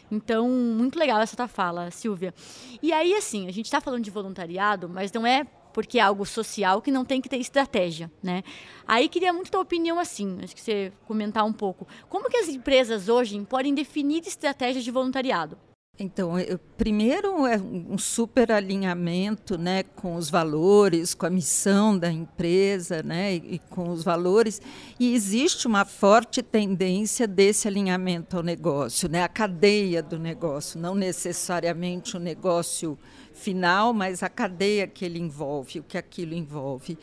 Então, 0.10 0.48
muito 0.50 0.98
legal 0.98 1.20
essa 1.20 1.36
tua 1.36 1.48
fala, 1.48 1.92
Silvia. 1.92 2.34
E 2.82 2.94
aí, 2.94 3.14
assim, 3.14 3.48
a 3.48 3.52
gente 3.52 3.66
está 3.66 3.82
falando 3.82 4.04
de 4.04 4.12
voluntariado, 4.12 4.88
mas 4.90 5.12
não 5.12 5.26
é 5.26 5.46
porque 5.74 6.00
é 6.00 6.02
algo 6.02 6.26
social 6.26 6.82
que 6.82 6.90
não 6.90 7.06
tem 7.06 7.22
que 7.22 7.30
ter 7.30 7.38
estratégia, 7.38 8.12
né? 8.24 8.42
Aí 8.88 9.08
queria 9.08 9.32
muito 9.32 9.52
tua 9.52 9.62
opinião 9.62 10.00
assim, 10.00 10.40
acho 10.42 10.56
que 10.56 10.62
você 10.62 10.92
comentar 11.06 11.46
um 11.46 11.54
pouco. 11.54 11.88
Como 12.10 12.30
que 12.30 12.38
as 12.38 12.48
empresas 12.48 13.10
hoje 13.10 13.40
podem 13.46 13.76
definir 13.76 14.26
estratégias 14.26 14.84
de 14.84 14.90
voluntariado? 14.90 15.56
Então, 16.00 16.40
eu, 16.40 16.60
primeiro 16.78 17.48
é 17.48 17.58
um 17.58 17.98
super 17.98 18.52
alinhamento 18.52 19.58
né, 19.58 19.82
com 19.82 20.16
os 20.16 20.30
valores, 20.30 21.16
com 21.16 21.26
a 21.26 21.30
missão 21.30 21.98
da 21.98 22.12
empresa 22.12 23.02
né, 23.02 23.34
e, 23.34 23.56
e 23.56 23.60
com 23.60 23.90
os 23.90 24.04
valores. 24.04 24.62
E 25.00 25.16
existe 25.16 25.66
uma 25.66 25.86
forte 25.86 26.44
tendência 26.44 27.28
desse 27.28 27.68
alinhamento 27.68 28.38
ao 28.38 28.44
negócio, 28.44 29.10
né, 29.10 29.24
a 29.24 29.28
cadeia 29.28 30.04
do 30.04 30.20
negócio, 30.20 30.80
não 30.80 30.94
necessariamente 30.94 32.16
o 32.16 32.20
negócio 32.20 32.96
final, 33.38 33.94
mas 33.94 34.24
a 34.24 34.30
cadeia 34.30 34.88
que 34.88 35.06
ele 35.06 35.20
envolve, 35.20 35.80
o 35.80 35.84
que 35.84 35.98
aquilo 35.98 36.34
envolve. 36.34 36.98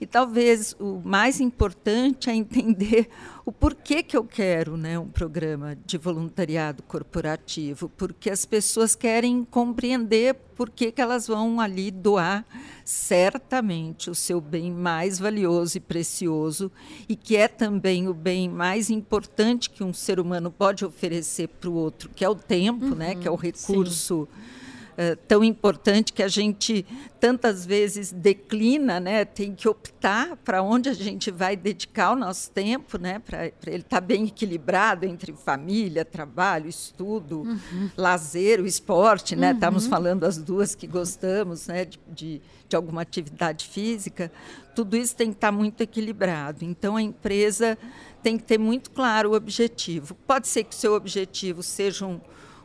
E 0.00 0.06
talvez 0.06 0.76
o 0.78 1.00
mais 1.04 1.40
importante 1.40 2.30
é 2.30 2.34
entender 2.34 3.08
o 3.44 3.50
porquê 3.50 4.00
que 4.00 4.16
eu 4.16 4.22
quero 4.22 4.76
né, 4.76 4.96
um 4.96 5.08
programa 5.08 5.76
de 5.84 5.98
voluntariado 5.98 6.84
corporativo, 6.84 7.88
porque 7.96 8.30
as 8.30 8.44
pessoas 8.44 8.94
querem 8.94 9.44
compreender 9.44 10.34
por 10.54 10.70
que, 10.70 10.92
que 10.92 11.00
elas 11.00 11.26
vão 11.26 11.60
ali 11.60 11.90
doar 11.90 12.44
certamente 12.84 14.08
o 14.08 14.14
seu 14.14 14.40
bem 14.40 14.70
mais 14.70 15.18
valioso 15.18 15.78
e 15.78 15.80
precioso, 15.80 16.70
e 17.08 17.16
que 17.16 17.36
é 17.36 17.48
também 17.48 18.06
o 18.06 18.14
bem 18.14 18.48
mais 18.48 18.90
importante 18.90 19.68
que 19.68 19.82
um 19.82 19.92
ser 19.92 20.20
humano 20.20 20.50
pode 20.50 20.84
oferecer 20.84 21.48
para 21.48 21.68
o 21.68 21.74
outro, 21.74 22.08
que 22.14 22.24
é 22.24 22.28
o 22.28 22.36
tempo, 22.36 22.86
uhum, 22.86 22.94
né, 22.94 23.14
que 23.16 23.26
é 23.26 23.30
o 23.30 23.34
uhum. 23.34 23.40
recurso. 23.40 24.28
Sim 24.30 24.58
eh, 25.00 25.14
tão 25.28 25.44
importante 25.44 26.12
que 26.12 26.24
a 26.24 26.26
gente 26.26 26.84
tantas 27.20 27.64
vezes 27.64 28.10
declina, 28.10 28.98
né? 28.98 29.24
Tem 29.24 29.54
que 29.54 29.68
optar 29.68 30.34
para 30.38 30.60
onde 30.60 30.88
a 30.88 30.92
gente 30.92 31.30
vai 31.30 31.56
dedicar 31.56 32.10
o 32.10 32.16
nosso 32.16 32.50
tempo, 32.50 32.98
né? 32.98 33.20
Para 33.20 33.46
ele 33.46 33.76
estar 33.76 33.88
tá 33.88 34.00
bem 34.00 34.24
equilibrado 34.24 35.06
entre 35.06 35.32
família, 35.32 36.04
trabalho, 36.04 36.68
estudo, 36.68 37.42
uhum. 37.42 37.90
lazer, 37.96 38.60
o 38.60 38.66
esporte, 38.66 39.36
né? 39.36 39.50
Uhum. 39.50 39.54
Estamos 39.54 39.86
falando 39.86 40.24
as 40.24 40.36
duas 40.36 40.74
que 40.74 40.88
gostamos, 40.88 41.68
né? 41.68 41.84
De, 41.84 42.00
de, 42.08 42.42
de 42.68 42.74
alguma 42.74 43.02
atividade 43.02 43.68
física. 43.68 44.32
Tudo 44.74 44.96
isso 44.96 45.14
tem 45.14 45.28
que 45.28 45.36
estar 45.36 45.52
tá 45.52 45.56
muito 45.56 45.80
equilibrado. 45.80 46.64
Então 46.64 46.96
a 46.96 47.02
empresa 47.02 47.78
tem 48.20 48.36
que 48.36 48.42
ter 48.42 48.58
muito 48.58 48.90
claro 48.90 49.30
o 49.30 49.36
objetivo. 49.36 50.16
Pode 50.26 50.48
ser 50.48 50.64
que 50.64 50.74
o 50.74 50.76
seu 50.76 50.94
objetivo 50.94 51.62
seja 51.62 52.04
um 52.04 52.18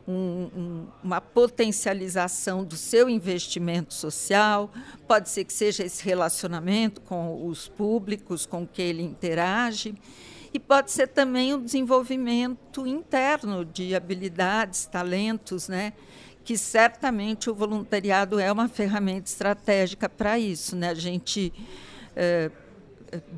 um, 0.08 0.50
um, 0.56 0.88
uma 1.04 1.22
potencialização 1.22 2.64
do 2.64 2.76
seu 2.76 3.10
investimento 3.10 3.94
social, 3.94 4.72
pode 5.08 5.30
ser 5.30 5.46
que 5.46 5.54
seja 5.54 5.84
esse 5.84 6.04
relacionamento 6.04 7.02
com 7.02 7.48
os 7.48 7.68
públicos 7.68 8.46
com 8.46 8.68
que 8.68 8.82
ele 8.82 9.02
interage, 9.02 9.96
e 10.54 10.60
pode 10.60 10.92
ser 10.92 11.08
também 11.08 11.54
o 11.54 11.60
desenvolvimento 11.60 12.86
interno 12.86 13.66
de 13.66 13.96
habilidades, 13.96 14.86
talentos, 14.86 15.68
né? 15.68 15.94
que 16.44 16.58
certamente 16.58 17.50
o 17.50 17.56
voluntariado 17.56 18.40
é 18.40 18.52
uma 18.52 18.68
ferramenta 18.68 19.30
estratégica 19.30 20.08
para 20.08 20.38
isso. 20.38 20.76
Né? 20.76 20.90
A 20.90 20.94
gente 20.94 21.52
é, 22.16 22.52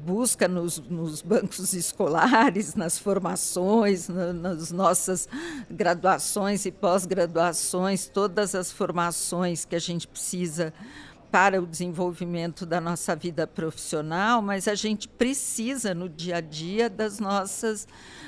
busca 0.06 0.48
nos, 0.48 0.80
nos, 0.80 1.22
bancos 1.22 1.74
escolares, 1.74 2.76
nas 2.76 2.98
formações, 2.98 4.08
na, 4.08 4.34
nas 4.34 4.72
nossas 4.72 5.28
graduações 5.70 6.66
e 6.66 6.72
pós-graduações, 6.72 8.08
todas 8.08 8.56
as 8.56 8.72
formações 8.72 9.66
que 9.66 9.76
a 9.76 9.80
gente 9.80 10.08
precisa 10.08 10.74
para 11.32 11.62
o 11.62 11.66
desenvolvimento 11.66 12.66
da 12.66 12.80
nossa 12.80 13.14
vida 13.16 13.46
profissional, 13.46 14.42
mas 14.42 14.68
a 14.70 14.76
gente 14.76 15.08
precisa 15.08 15.94
no 15.94 16.08
dia 16.08 16.38
a 16.38 16.42
dia 16.42 16.90
das 16.90 17.20
nossas 17.20 17.86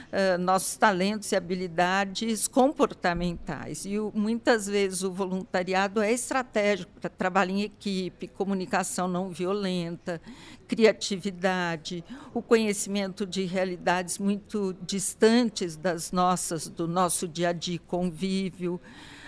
uh, 0.08 0.38
nossos 0.38 0.76
talentos 0.76 1.32
e 1.32 1.36
habilidades 1.36 2.48
comportamentais. 2.48 3.86
E 3.86 4.00
o, 4.00 4.12
muitas 4.14 4.68
vezes 4.68 5.04
o 5.04 5.12
voluntariado 5.12 6.02
é 6.02 6.12
estratégico 6.12 6.92
para 7.00 7.10
trabalho 7.10 7.52
em 7.52 7.62
equipe, 7.62 8.28
comunicação 8.28 9.08
não 9.08 9.30
violenta, 9.30 10.22
criatividade, 10.68 12.04
o 12.34 12.42
conhecimento 12.42 13.26
de 13.26 13.46
realidades 13.46 14.18
muito 14.18 14.76
distantes 14.86 15.76
das 15.76 16.12
nossas, 16.12 16.68
do 16.68 16.88
nosso 16.88 17.28
dia 17.28 17.50
a 17.50 17.54
dia 17.54 17.80
convívio 17.88 18.80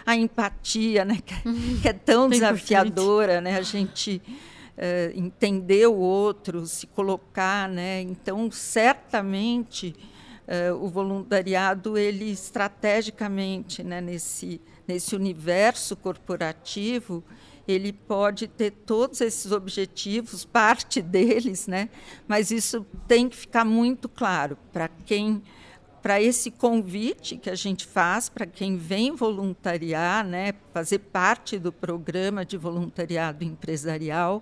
a 0.06 0.16
empatia, 0.16 1.06
né, 1.06 1.20
que, 1.24 1.82
que 1.82 1.88
é 1.88 1.94
tão 1.94 2.28
desafiadora, 2.30 3.40
né, 3.40 3.58
a 3.58 3.62
gente 3.62 4.22
uh, 4.26 5.18
entender 5.18 5.88
o 5.88 5.96
outro, 5.96 6.66
se 6.66 6.88
colocar, 6.88 7.70
né, 7.70 8.02
então 8.02 8.50
certamente 8.50 9.96
uh, 10.48 10.74
o 10.84 10.90
voluntariado 10.90 11.98
ele 11.98 12.32
estrategicamente, 12.32 13.84
né, 13.84 14.02
nesse 14.02 14.60
nesse 14.90 15.16
universo 15.16 15.96
corporativo 15.96 17.24
ele 17.70 17.94
pode 17.94 18.48
ter 18.48 18.72
todos 18.72 19.22
esses 19.22 19.52
objetivos, 19.52 20.44
parte 20.44 21.02
deles, 21.02 21.68
né? 21.68 21.90
Mas 22.28 22.50
isso 22.50 22.86
tem 23.08 23.30
que 23.30 23.36
ficar 23.36 23.64
muito 23.64 24.10
claro 24.10 24.58
para 24.74 24.88
quem 24.88 25.42
para 26.02 26.22
esse 26.22 26.50
convite 26.50 27.36
que 27.36 27.50
a 27.50 27.56
gente 27.56 27.86
faz 27.86 28.30
para 28.30 28.46
quem 28.46 28.78
vem 28.78 29.14
voluntariar, 29.14 30.26
né, 30.26 30.54
fazer 30.74 31.00
parte 31.00 31.60
do 31.60 31.74
programa 31.74 32.46
de 32.46 32.56
voluntariado 32.56 33.44
empresarial, 33.44 34.42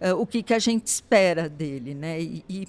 uh, 0.00 0.18
o 0.18 0.26
que, 0.26 0.42
que 0.42 0.54
a 0.54 0.58
gente 0.58 0.86
espera 0.86 1.46
dele. 1.46 1.92
Né? 1.92 2.22
E, 2.22 2.44
e 2.48 2.68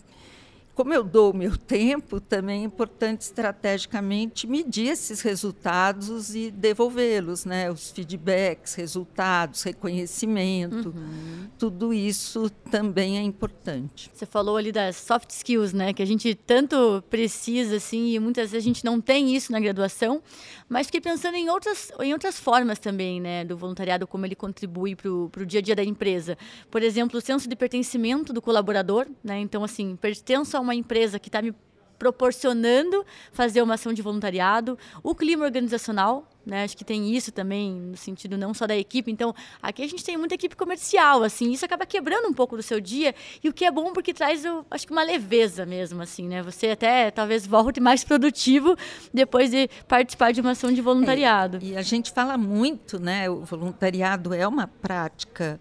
como 0.80 0.94
eu 0.94 1.04
dou 1.04 1.32
o 1.32 1.36
meu 1.36 1.58
tempo, 1.60 2.22
também 2.22 2.62
é 2.62 2.64
importante 2.64 3.20
estrategicamente 3.20 4.48
medir 4.48 4.88
esses 4.88 5.20
resultados 5.20 6.34
e 6.34 6.50
devolvê-los, 6.50 7.44
né? 7.44 7.70
Os 7.70 7.92
feedbacks, 7.92 8.76
resultados, 8.76 9.62
reconhecimento, 9.64 10.94
uhum. 10.96 11.50
tudo 11.58 11.94
isso 11.94 12.50
também 12.72 13.18
é 13.18 13.22
importante. 13.22 14.10
Você 14.14 14.26
falou 14.26 14.56
ali 14.56 14.72
das 14.72 14.96
soft 14.96 15.32
skills, 15.32 15.74
né? 15.74 15.92
Que 15.92 16.02
a 16.02 16.06
gente 16.06 16.34
tanto 16.34 17.04
precisa, 17.10 17.76
assim, 17.76 18.14
e 18.14 18.20
muitas 18.20 18.52
vezes 18.52 18.66
a 18.66 18.70
gente 18.70 18.86
não 18.86 19.02
tem 19.02 19.36
isso 19.36 19.52
na 19.52 19.60
graduação, 19.60 20.24
mas 20.70 20.86
fiquei 20.86 21.02
pensando 21.02 21.36
em 21.36 21.50
outras, 21.50 21.92
em 22.00 22.14
outras 22.14 22.40
formas 22.40 22.80
também, 22.80 23.20
né? 23.20 23.44
Do 23.44 23.58
voluntariado, 23.58 24.08
como 24.08 24.26
ele 24.26 24.36
contribui 24.36 24.96
para 24.96 25.12
o 25.12 25.46
dia 25.46 25.60
a 25.60 25.64
dia 25.64 25.76
da 25.76 25.84
empresa. 25.84 26.38
Por 26.72 26.82
exemplo, 26.82 27.18
o 27.18 27.22
senso 27.22 27.50
de 27.50 27.56
pertencimento 27.58 28.32
do 28.32 28.42
colaborador, 28.42 29.08
né? 29.22 29.40
Então, 29.40 29.62
assim, 29.62 29.98
pertenço 29.98 30.56
a 30.56 30.60
uma 30.69 30.69
empresa 30.76 31.20
que 31.20 31.30
está 31.30 31.42
me 31.42 31.54
proporcionando 32.00 33.06
fazer 33.34 33.62
uma 33.62 33.74
ação 33.74 33.92
de 33.92 34.02
voluntariado, 34.02 34.80
o 35.04 35.14
clima 35.14 35.44
organizacional, 35.44 36.26
né? 36.46 36.64
Acho 36.64 36.76
que 36.76 36.86
tem 36.86 37.14
isso 37.14 37.32
também 37.32 37.74
no 37.74 37.98
sentido 37.98 38.38
não 38.38 38.54
só 38.54 38.66
da 38.66 38.76
equipe. 38.76 39.12
Então, 39.12 39.36
aqui 39.62 39.84
a 39.84 39.88
gente 39.88 40.04
tem 40.04 40.18
muita 40.18 40.34
equipe 40.34 40.56
comercial, 40.56 41.22
assim, 41.22 41.52
isso 41.52 41.66
acaba 41.66 41.86
quebrando 41.86 42.28
um 42.28 42.34
pouco 42.34 42.56
do 42.56 42.64
seu 42.64 42.80
dia 42.80 43.14
e 43.44 43.50
o 43.50 43.54
que 43.54 43.66
é 43.66 43.72
bom 43.72 43.92
porque 43.92 44.14
traz, 44.14 44.46
o, 44.46 44.66
acho 44.72 44.88
que 44.88 44.94
uma 44.94 45.04
leveza 45.04 45.66
mesmo, 45.66 46.02
assim, 46.02 46.28
né? 46.28 46.42
Você 46.42 46.70
até 46.70 47.12
talvez 47.12 47.46
volte 47.46 47.82
mais 47.82 48.04
produtivo 48.04 48.78
depois 49.14 49.52
de 49.52 49.70
participar 49.88 50.32
de 50.32 50.40
uma 50.40 50.52
ação 50.52 50.72
de 50.72 50.82
voluntariado. 50.82 51.58
É, 51.58 51.66
e 51.66 51.78
a 51.78 51.82
gente 51.82 52.14
fala 52.14 52.38
muito, 52.38 52.98
né? 52.98 53.30
O 53.30 53.44
voluntariado 53.44 54.34
é 54.34 54.48
uma 54.48 54.68
prática 54.68 55.60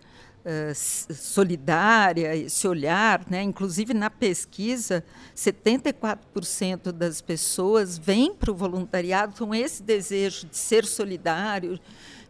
eh, 0.50 0.72
solidária, 0.72 2.34
esse 2.34 2.66
olhar, 2.66 3.22
né? 3.28 3.42
inclusive 3.42 3.92
na 3.92 4.08
pesquisa, 4.08 5.04
74% 5.37 6.90
das 6.90 7.20
pessoas 7.20 7.98
vêm 7.98 8.34
para 8.34 8.50
o 8.50 8.54
voluntariado 8.54 9.34
com 9.37 9.54
esse 9.54 9.82
desejo 9.82 10.46
de 10.46 10.56
ser 10.56 10.87
solidário, 10.87 11.78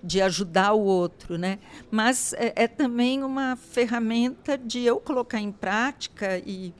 de 0.02 0.20
ajudar 0.20 0.72
o 0.72 0.80
outro, 0.80 1.38
né? 1.38 1.60
Mas 1.92 2.32
é, 2.32 2.52
é 2.56 2.66
também 2.66 3.22
uma 3.22 3.54
ferramenta 3.54 4.58
de 4.58 4.80
eu 4.80 4.98
colocar 4.98 5.40
em 5.40 5.52
prática 5.52 6.42
e, 6.44 6.74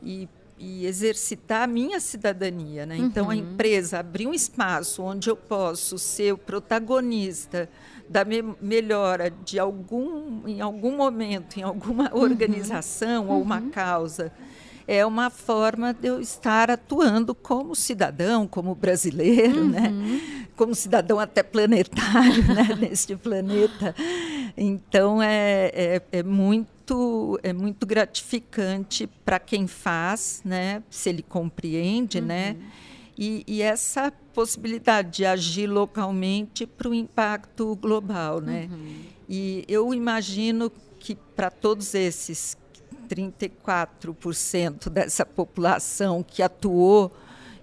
e, 0.00 0.28
e 0.56 0.86
exercitar 0.86 1.62
a 1.62 1.66
minha 1.66 1.98
cidadania, 1.98 2.86
né? 2.86 2.96
Então 2.96 3.24
a 3.24 3.28
uhum. 3.30 3.40
empresa 3.40 3.98
abrir 3.98 4.28
um 4.28 4.34
espaço 4.34 5.02
onde 5.02 5.28
eu 5.28 5.36
posso 5.36 5.98
ser 5.98 6.32
o 6.32 6.38
protagonista 6.38 7.68
da 8.08 8.24
me 8.24 8.42
melhora 8.60 9.30
de 9.44 9.58
algum, 9.58 10.46
em 10.46 10.60
algum 10.60 10.96
momento, 10.96 11.58
em 11.58 11.62
alguma 11.62 12.12
uhum. 12.12 12.22
organização 12.22 13.26
uhum. 13.26 13.32
ou 13.32 13.42
uma 13.42 13.60
uhum. 13.60 13.70
causa, 13.70 14.32
é 14.88 15.04
uma 15.04 15.30
forma 15.30 15.92
de 15.92 16.08
eu 16.08 16.20
estar 16.20 16.70
atuando 16.70 17.34
como 17.34 17.74
cidadão, 17.74 18.46
como 18.46 18.74
brasileiro, 18.74 19.66
né? 19.66 19.88
uhum. 19.88 20.02
né? 20.02 20.46
como 20.54 20.74
cidadão 20.74 21.18
até 21.18 21.42
planetário 21.42 22.44
né? 22.54 22.68
neste 22.80 23.16
planeta. 23.16 23.94
Então, 24.56 25.20
é, 25.22 25.70
é, 25.74 26.02
é 26.12 26.22
muito 26.22 27.38
é 27.42 27.52
muito 27.52 27.84
gratificante 27.84 29.08
para 29.24 29.40
quem 29.40 29.66
faz, 29.66 30.40
né? 30.44 30.84
Se 30.88 31.08
ele 31.08 31.22
compreende, 31.22 32.20
né? 32.20 32.52
uhum. 32.52 32.58
né? 32.58 32.66
E, 33.18 33.44
e, 33.46 33.62
essa 33.62 34.12
possibilidade 34.34 35.10
de 35.18 35.24
agir 35.24 35.66
localmente 35.66 36.66
para 36.66 36.88
o 36.88 36.94
impacto 36.94 37.74
global, 37.76 38.42
né? 38.42 38.68
Uhum. 38.70 39.02
E 39.26 39.64
eu 39.66 39.94
imagino 39.94 40.70
que 41.00 41.14
para 41.14 41.50
todos 41.50 41.94
esses 41.94 42.58
34% 43.08 44.90
dessa 44.90 45.24
população 45.24 46.22
que 46.22 46.42
atuou 46.42 47.10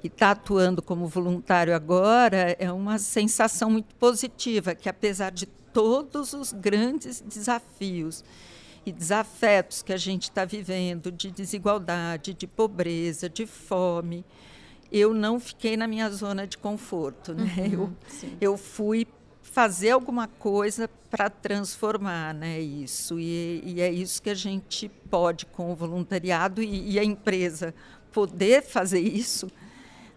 e 0.03 0.07
está 0.07 0.31
atuando 0.31 0.81
como 0.81 1.07
voluntário 1.07 1.75
agora, 1.75 2.55
é 2.59 2.71
uma 2.71 2.97
sensação 2.97 3.69
muito 3.69 3.95
positiva, 3.95 4.75
que 4.75 4.89
apesar 4.89 5.31
de 5.31 5.45
todos 5.45 6.33
os 6.33 6.51
grandes 6.51 7.21
desafios 7.21 8.23
e 8.85 8.91
desafetos 8.91 9.81
que 9.81 9.93
a 9.93 9.97
gente 9.97 10.23
está 10.23 10.43
vivendo, 10.43 11.11
de 11.11 11.31
desigualdade, 11.31 12.33
de 12.33 12.45
pobreza, 12.45 13.29
de 13.29 13.45
fome, 13.45 14.25
eu 14.93 15.11
não 15.11 15.39
fiquei 15.39 15.75
na 15.75 15.87
minha 15.87 16.07
zona 16.11 16.45
de 16.45 16.57
conforto. 16.57 17.33
Né? 17.33 17.51
Uhum, 17.57 17.71
eu, 17.71 17.91
eu 18.39 18.57
fui 18.57 19.07
fazer 19.41 19.89
alguma 19.89 20.27
coisa 20.27 20.87
para 21.09 21.29
transformar 21.31 22.33
né, 22.33 22.59
isso. 22.59 23.19
E, 23.19 23.63
e, 23.65 23.81
é 23.81 23.91
isso 23.91 24.21
que 24.21 24.29
a 24.29 24.35
gente 24.35 24.87
pode 25.09 25.47
com 25.47 25.71
o 25.71 25.75
voluntariado 25.75 26.61
e, 26.61 26.91
e 26.91 26.99
a 26.99 27.03
empresa 27.03 27.73
poder 28.11 28.61
fazer 28.61 28.99
isso. 28.99 29.51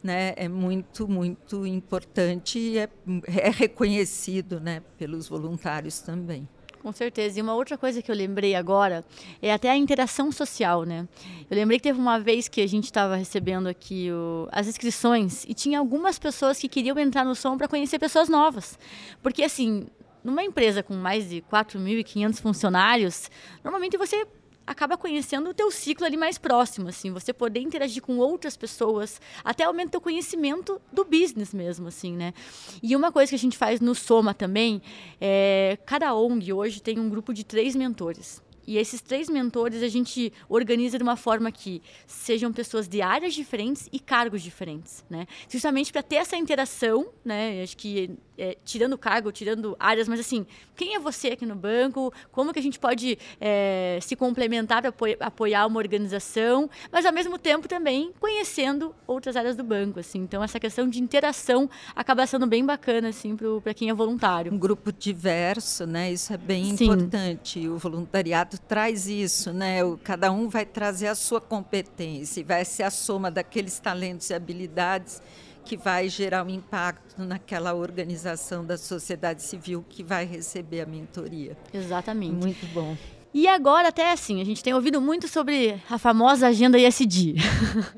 Né, 0.03 0.35
é 0.37 0.47
muito, 0.47 1.09
muito 1.09 1.67
importante 1.67 2.61
e 2.61 2.79
é, 2.79 2.89
é 3.27 3.51
reconhecido 3.51 4.61
né, 4.61 4.81
pelos 4.97 5.27
voluntários 5.27 5.99
também. 5.99 6.47
Com 6.87 6.92
certeza. 6.92 7.37
E 7.37 7.42
uma 7.42 7.53
outra 7.53 7.77
coisa 7.77 8.01
que 8.01 8.09
eu 8.09 8.14
lembrei 8.14 8.55
agora 8.55 9.05
é 9.42 9.53
até 9.53 9.68
a 9.68 9.77
interação 9.77 10.31
social, 10.31 10.85
né? 10.85 11.09
Eu 11.51 11.57
lembrei 11.57 11.81
que 11.81 11.83
teve 11.83 11.99
uma 11.99 12.20
vez 12.20 12.46
que 12.46 12.61
a 12.61 12.66
gente 12.68 12.85
estava 12.85 13.16
recebendo 13.16 13.66
aqui 13.66 14.09
o, 14.12 14.49
as 14.53 14.68
inscrições 14.68 15.44
e 15.49 15.53
tinha 15.53 15.81
algumas 15.81 16.16
pessoas 16.16 16.61
que 16.61 16.68
queriam 16.68 16.96
entrar 16.96 17.25
no 17.25 17.35
som 17.35 17.59
para 17.59 17.66
conhecer 17.66 17.99
pessoas 17.99 18.29
novas. 18.29 18.79
Porque, 19.20 19.42
assim, 19.42 19.88
numa 20.22 20.44
empresa 20.44 20.81
com 20.81 20.94
mais 20.94 21.29
de 21.29 21.42
4.500 21.51 22.40
funcionários, 22.40 23.33
normalmente 23.64 23.96
você 23.96 24.25
acaba 24.66 24.96
conhecendo 24.96 25.50
o 25.50 25.55
teu 25.55 25.70
ciclo 25.70 26.05
ali 26.05 26.16
mais 26.16 26.38
próximo, 26.38 26.88
assim, 26.88 27.12
você 27.12 27.33
poder 27.33 27.61
interagir 27.61 28.02
com 28.02 28.18
outras 28.18 28.57
pessoas, 28.57 29.20
até 29.44 29.64
aumenta 29.64 29.96
o 29.98 30.00
conhecimento 30.00 30.81
do 30.92 31.05
business 31.05 31.55
mesmo, 31.55 31.88
assim, 31.88 32.12
né? 32.16 32.35
E 32.83 32.96
uma 32.96 33.12
coisa 33.12 33.31
que 33.31 33.37
a 33.37 33.38
gente 33.38 33.57
faz 33.57 33.81
no 33.81 33.94
Soma 33.94 34.35
também, 34.35 34.83
é, 35.20 35.79
cada 35.87 36.14
ONG 36.14 36.52
hoje 36.52 36.83
tem 36.83 36.98
um 36.98 37.09
grupo 37.09 37.33
de 37.33 37.44
três 37.44 37.76
mentores 37.76 38.42
E 38.66 38.76
esses 38.79 39.00
três 39.00 39.29
mentores 39.29 39.83
a 39.83 39.88
gente 39.88 40.33
organiza 40.48 40.98
de 40.98 41.02
uma 41.05 41.16
forma 41.16 41.52
que 41.52 41.81
sejam 42.07 42.52
pessoas 42.52 42.88
de 42.88 43.00
áreas 43.00 43.33
diferentes 43.33 43.88
e 43.92 44.00
cargos 44.00 44.42
diferentes, 44.42 45.05
né? 45.09 45.26
Justamente 45.48 45.92
para 45.92 46.02
ter 46.02 46.16
essa 46.16 46.37
interação, 46.37 47.09
né? 47.24 47.62
Acho 47.62 47.76
que 47.76 48.11
é, 48.38 48.57
tirando 48.64 48.96
cargo, 48.99 49.33
tirando 49.33 49.77
áreas, 49.79 50.09
mas 50.09 50.20
assim, 50.20 50.46
quem 50.75 50.94
é 50.94 50.99
você 50.99 51.29
aqui 51.29 51.46
no 51.46 51.55
banco? 51.55 52.12
Como 52.31 52.53
que 52.53 52.59
a 52.59 52.62
gente 52.62 52.79
pode 52.79 53.18
é, 53.40 53.99
se 54.03 54.16
complementar 54.16 54.83
para 54.83 54.94
apoiar 55.20 55.66
uma 55.66 55.79
organização, 55.79 56.68
mas 56.90 57.07
ao 57.07 57.12
mesmo 57.12 57.38
tempo 57.38 57.68
também 57.68 58.12
conhecendo 58.20 58.94
outras 59.07 59.37
áreas 59.37 59.57
do 59.57 59.64
banco, 59.64 60.01
assim. 60.01 60.18
Então 60.18 60.42
essa 60.42 60.61
questão 60.61 60.88
de 60.88 61.01
interação 61.01 61.68
acaba 61.94 62.27
sendo 62.27 62.46
bem 62.46 62.64
bacana, 62.64 63.09
assim, 63.09 63.37
para 63.62 63.75
quem 63.75 63.90
é 63.90 63.94
voluntário. 63.94 64.53
Um 64.53 64.59
grupo 64.59 64.92
diverso, 64.92 65.87
né? 65.87 66.12
Isso 66.12 66.33
é 66.33 66.37
bem 66.37 66.77
Sim. 66.77 66.85
importante. 66.85 67.68
O 67.68 67.79
voluntariado 67.79 68.59
traz 68.59 69.07
isso, 69.07 69.53
né? 69.53 69.85
O, 69.85 69.99
cada 69.99 70.31
um 70.31 70.49
vai 70.49 70.66
trazer 70.66 71.09
a 71.09 71.14
sua 71.14 71.40
competência, 71.40 72.44
vai 72.44 72.64
ser 72.64 72.83
a 72.83 72.90
soma 72.90 73.31
daqueles 73.31 73.79
talentos 73.79 74.31
e 74.31 74.35
habilidades 74.35 75.22
que 75.66 75.76
vai 75.76 76.09
gerar 76.09 76.44
um 76.44 76.48
impacto 76.48 77.20
naquela 77.24 77.74
organização 77.74 78.64
da 78.64 78.79
sociedade 78.79 79.42
civil 79.42 79.85
que 79.88 80.05
vai 80.05 80.24
receber 80.24 80.83
a 80.83 80.87
mentoria. 80.87 81.57
Exatamente. 81.74 82.37
Muito 82.37 82.66
bom. 82.72 82.96
E 83.35 83.48
agora, 83.48 83.88
até 83.88 84.12
assim, 84.12 84.40
a 84.40 84.44
gente 84.44 84.62
tem 84.62 84.72
ouvido 84.72 85.00
muito 85.00 85.26
sobre 85.29 85.83
a 85.90 85.98
famosa 85.98 86.46
agenda 86.46 86.79
ISD. 86.79 87.35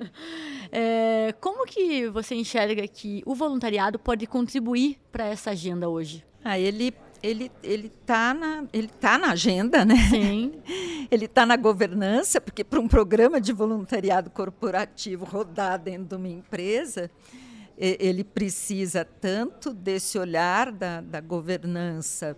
é, 0.72 1.34
como 1.40 1.66
que 1.66 2.08
você 2.08 2.34
enxerga 2.34 2.88
que 2.88 3.22
o 3.26 3.34
voluntariado 3.34 3.98
pode 3.98 4.26
contribuir 4.26 4.98
para 5.12 5.26
essa 5.26 5.50
agenda 5.50 5.88
hoje? 5.88 6.24
Ah, 6.42 6.58
ele 6.58 6.94
ele 7.22 7.50
ele 7.62 7.88
tá 8.06 8.32
na 8.32 8.64
ele 8.72 8.88
tá 8.88 9.18
na 9.18 9.32
agenda, 9.32 9.84
né? 9.84 9.96
Sim. 10.10 10.52
Ele 11.10 11.24
está 11.24 11.46
na 11.46 11.56
governança, 11.56 12.38
porque 12.38 12.62
para 12.62 12.78
um 12.78 12.86
programa 12.86 13.40
de 13.40 13.50
voluntariado 13.50 14.28
corporativo 14.28 15.24
rodar 15.24 15.78
dentro 15.78 16.04
de 16.04 16.14
uma 16.16 16.28
empresa, 16.28 17.10
ele 17.78 18.24
precisa 18.24 19.04
tanto 19.04 19.72
desse 19.72 20.18
olhar 20.18 20.72
da, 20.72 21.00
da 21.00 21.20
governança 21.20 22.36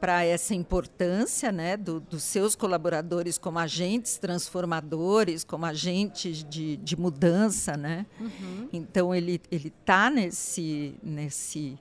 para 0.00 0.24
essa 0.24 0.54
importância 0.54 1.50
né, 1.50 1.76
do, 1.76 2.00
dos 2.00 2.22
seus 2.22 2.54
colaboradores 2.54 3.38
como 3.38 3.58
agentes 3.58 4.18
transformadores, 4.18 5.42
como 5.42 5.64
agentes 5.64 6.44
de, 6.44 6.76
de 6.76 6.96
mudança. 6.96 7.76
Né? 7.76 8.06
Uhum. 8.20 8.68
Então, 8.72 9.14
ele 9.14 9.40
está 9.52 10.10
nesse, 10.10 10.94
nesse 11.02 11.78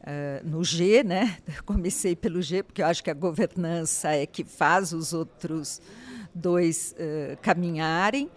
uh, 0.00 0.48
no 0.48 0.64
G, 0.64 1.02
né? 1.02 1.36
Eu 1.46 1.62
comecei 1.64 2.14
pelo 2.14 2.40
G, 2.40 2.62
porque 2.62 2.80
eu 2.80 2.86
acho 2.86 3.02
que 3.02 3.10
a 3.10 3.14
governança 3.14 4.10
é 4.12 4.24
que 4.24 4.44
faz 4.44 4.92
os 4.92 5.12
outros 5.12 5.80
dois 6.34 6.94
uh, 6.94 7.36
caminharem. 7.42 8.30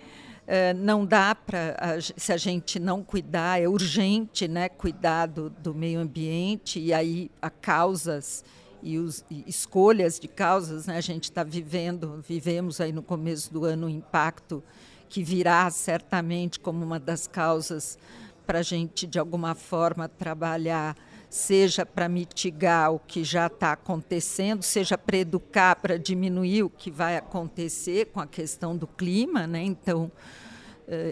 Eh, 0.54 0.74
não 0.74 1.06
dá 1.06 1.34
para, 1.34 1.78
se 2.18 2.34
a 2.34 2.36
gente 2.36 2.78
não 2.78 3.02
cuidar, 3.02 3.62
é 3.62 3.70
urgente 3.70 4.50
né, 4.50 4.68
cuidar 4.68 5.28
do, 5.28 5.74
meio 5.74 6.02
ambiente, 6.02 6.78
e 6.78 6.94
aí 6.94 7.32
há 7.42 7.50
causas 7.50 8.44
e, 8.84 8.98
os, 8.98 9.24
e 9.32 9.46
escolhas 9.48 10.20
de 10.20 10.28
causas. 10.28 10.88
Né, 10.88 10.98
a 10.98 11.02
gente 11.02 11.24
está 11.24 11.42
vivendo, 11.42 12.22
vivemos 12.28 12.82
aí 12.82 12.92
no 12.92 13.02
começo 13.02 13.54
do 13.54 13.64
ano 13.64 13.88
um 13.88 13.90
impacto 13.90 14.62
que 15.08 15.24
virá 15.24 15.70
certamente 15.72 16.60
como 16.60 16.84
uma 16.84 17.00
das 17.00 17.28
causas 17.28 17.98
para 18.46 18.60
a 18.60 18.62
gente, 18.62 19.08
de 19.08 19.18
alguma 19.18 19.56
forma, 19.56 20.10
trabalhar 20.10 20.98
seja 21.32 21.86
para 21.86 22.10
mitigar 22.10 22.94
o 22.94 23.00
que 23.00 23.24
já 23.24 23.48
está 23.48 23.72
acontecendo, 23.72 24.62
seja 24.62 24.98
para 24.98 25.18
educar, 25.18 25.78
para 25.78 25.98
diminuir 25.98 26.64
o 26.64 26.70
que 26.70 26.92
vai 26.92 27.16
acontecer 27.16 28.08
com 28.08 28.20
a 28.20 28.28
questão 28.28 28.76
do 28.76 28.86
clima, 28.86 29.48
né? 29.48 29.64
Então, 29.64 30.12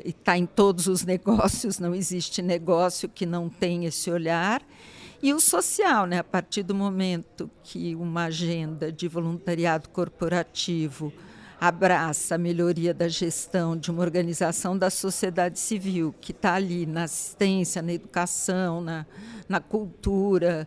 está 0.04 0.38
em 0.38 0.46
todos 0.46 0.88
os 0.88 1.06
negócios, 1.08 1.80
não 1.80 1.96
existe 1.96 2.42
negócio 2.42 3.08
que 3.08 3.26
não 3.26 3.48
tenha 3.48 3.88
esse 3.88 4.12
olhar. 4.12 4.62
E 5.24 5.34
o 5.34 5.40
social, 5.40 6.06
né? 6.06 6.20
A 6.20 6.24
partir 6.24 6.64
do 6.64 6.76
momento 6.76 7.50
que 7.64 7.96
uma 7.96 8.26
agenda 8.26 8.92
de 8.92 9.08
voluntariado 9.08 9.88
corporativo 9.88 11.14
abraça 11.60 12.36
a 12.36 12.38
melhoria 12.38 12.94
da 12.94 13.08
gestão 13.10 13.76
de 13.76 13.92
uma 13.92 14.02
organização 14.02 14.78
da 14.78 14.90
sociedade 14.90 15.60
civil 15.60 16.16
que 16.22 16.32
está 16.32 16.54
ali 16.54 16.86
na 16.86 17.04
assistência, 17.04 17.82
na 17.82 17.92
educação, 17.92 18.80
na, 18.80 19.06
na 19.48 19.60
cultura, 19.60 20.66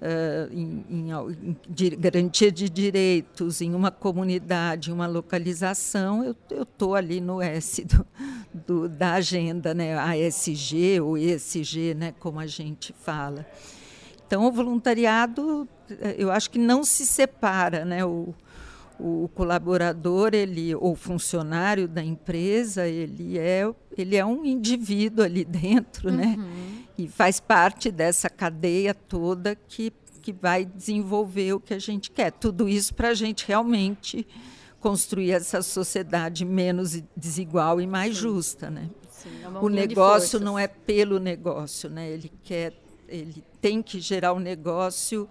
uh, 0.00 0.52
em, 0.52 0.84
em, 0.88 1.10
em 1.10 1.98
garantia 1.98 2.50
de 2.50 2.70
direitos 2.70 3.60
em 3.60 3.74
uma 3.74 3.90
comunidade, 3.90 4.90
em 4.90 4.92
uma 4.94 5.06
localização, 5.06 6.24
eu 6.24 6.62
estou 6.62 6.94
ali 6.94 7.20
no 7.20 7.42
S 7.42 7.84
do, 7.84 8.06
do, 8.54 8.88
da 8.88 9.14
agenda, 9.14 9.74
né? 9.74 9.98
ASG 9.98 11.00
ou 11.00 11.18
ESG, 11.18 11.94
né? 11.94 12.14
como 12.18 12.40
a 12.40 12.46
gente 12.46 12.94
fala. 13.04 13.46
Então, 14.26 14.46
o 14.46 14.50
voluntariado, 14.52 15.68
eu 16.16 16.32
acho 16.32 16.50
que 16.50 16.58
não 16.58 16.84
se 16.84 17.04
separa, 17.04 17.84
né? 17.84 18.02
O, 18.02 18.34
o 18.98 19.28
colaborador 19.34 20.34
ele 20.34 20.74
ou 20.74 20.94
funcionário 20.94 21.88
da 21.88 22.02
empresa 22.02 22.86
ele 22.86 23.38
é 23.38 23.72
ele 23.96 24.16
é 24.16 24.24
um 24.24 24.44
indivíduo 24.44 25.24
ali 25.24 25.44
dentro 25.44 26.10
né? 26.10 26.36
uhum. 26.38 26.44
né 26.44 26.82
e 26.98 27.08
faz 27.08 27.40
parte 27.40 27.90
dessa 27.90 28.28
cadeia 28.28 28.94
toda 28.94 29.54
que 29.54 29.92
que 30.20 30.32
vai 30.32 30.64
desenvolver 30.64 31.52
o 31.52 31.58
que 31.58 31.74
a 31.74 31.78
gente 31.78 32.10
quer 32.10 32.30
tudo 32.30 32.68
isso 32.68 32.94
para 32.94 33.08
a 33.08 33.14
gente 33.14 33.46
realmente 33.46 34.26
construir 34.78 35.32
essa 35.32 35.62
sociedade 35.62 36.44
menos 36.44 37.02
desigual 37.16 37.80
e 37.80 37.86
mais 37.86 38.14
Sim. 38.14 38.22
justa 38.22 38.70
né 38.70 38.88
Sim, 39.10 39.42
é 39.42 39.48
o 39.48 39.68
negócio 39.68 40.38
não 40.38 40.58
é 40.58 40.68
pelo 40.68 41.18
negócio 41.18 41.90
né 41.90 42.08
ele 42.08 42.30
quer 42.44 42.72
ele 43.08 43.42
tem 43.60 43.82
que 43.82 44.00
gerar 44.00 44.32
o 44.32 44.36
um 44.36 44.40
negócio 44.40 45.28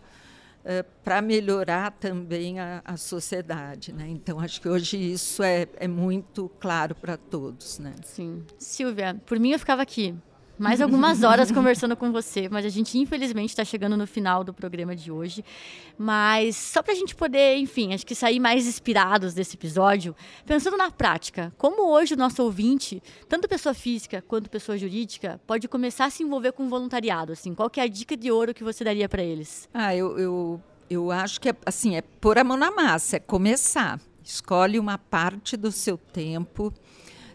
uh, 0.63 0.86
para 1.04 1.21
melhorar 1.21 1.91
também 1.91 2.60
a, 2.60 2.82
a 2.84 2.97
sociedade. 2.97 3.93
Né? 3.93 4.08
Então, 4.10 4.39
acho 4.39 4.62
que 4.62 4.69
hoje 4.69 4.97
isso 4.97 5.43
é, 5.43 5.67
é 5.78 5.88
muito 5.88 6.50
claro 6.60 6.95
para 6.95 7.17
todos. 7.17 7.80
Né? 7.80 7.93
Sim. 8.04 8.43
Silvia, 8.58 9.19
por 9.26 9.39
mim 9.39 9.52
eu 9.52 9.60
ficava 9.60 9.82
aqui 9.82 10.15
mais 10.62 10.80
algumas 10.80 11.24
horas 11.24 11.52
conversando 11.52 11.97
com 11.97 12.12
você, 12.12 12.47
mas 12.47 12.63
a 12.65 12.69
gente 12.69 12.95
infelizmente 12.97 13.50
está 13.50 13.65
chegando 13.65 13.97
no 13.97 14.06
final 14.06 14.43
do 14.43 14.54
programa 14.54 14.95
de 14.95 15.12
hoje. 15.12 15.43
Mas 15.97 16.56
só 16.56 16.84
para 16.84 16.93
a 16.93 16.95
gente 16.95 17.15
poder, 17.15 17.58
enfim, 17.58 17.93
acho 17.93 18.06
que 18.06 18.13
sair 18.13 18.39
mais 18.39 18.67
inspirados 18.67 19.34
desse 19.34 19.56
episódio, 19.56 20.15
pensando 20.45 20.78
na 20.78 20.91
prática, 20.91 21.52
como 21.58 21.91
hoje 21.91 22.13
o 22.13 22.17
nosso 22.17 22.43
ouvinte, 22.43 23.02
tanto 23.28 23.47
pessoa 23.47 23.74
física 23.74 24.24
quanto 24.28 24.52
pessoa 24.52 24.78
jurídica, 24.78 25.41
pode 25.47 25.67
começar 25.67 26.06
a 26.06 26.10
se 26.12 26.21
envolver 26.21 26.52
com 26.52 26.69
voluntariado? 26.69 27.34
Assim, 27.34 27.56
qual 27.56 27.71
é 27.76 27.82
a 27.82 27.88
dica 27.88 28.15
de 28.15 28.32
ouro 28.32 28.54
que 28.54 28.63
você 28.63 28.84
daria 28.84 29.10
para 29.10 29.24
eles? 29.24 29.67
Ah, 29.74 29.95
eu, 29.95 30.19
eu, 30.19 30.62
eu 30.88 31.10
acho 31.10 31.41
que 31.41 31.50
é 31.50 31.56
assim, 31.65 31.95
é 31.95 32.04
pôr 32.04 32.38
a 32.38 32.43
mão 32.43 32.56
na 32.56 32.69
massa, 32.69 33.15
é 33.15 33.19
começar. 33.19 34.00
Escolhe 34.24 34.78
uma 34.78 35.00
parte 35.00 35.58
do 35.58 35.71
seu 35.71 35.97
tempo 35.97 36.71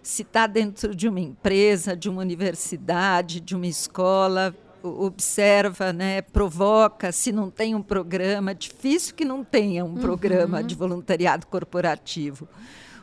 se 0.06 0.22
está 0.22 0.46
dentro 0.46 0.94
de 0.94 1.08
uma 1.08 1.18
empresa, 1.18 1.96
de 1.96 2.08
uma 2.08 2.22
universidade, 2.22 3.40
de 3.40 3.56
uma 3.56 3.66
escola, 3.66 4.54
observa, 4.80 5.92
né, 5.92 6.22
provoca, 6.22 7.10
se 7.10 7.32
não 7.32 7.50
tem 7.50 7.74
um 7.74 7.82
programa, 7.82 8.54
difícil 8.54 9.16
que 9.16 9.24
não 9.24 9.42
tenha 9.42 9.84
um 9.84 9.94
uhum. 9.94 10.00
programa 10.00 10.62
de 10.62 10.76
voluntariado 10.76 11.48
corporativo. 11.48 12.48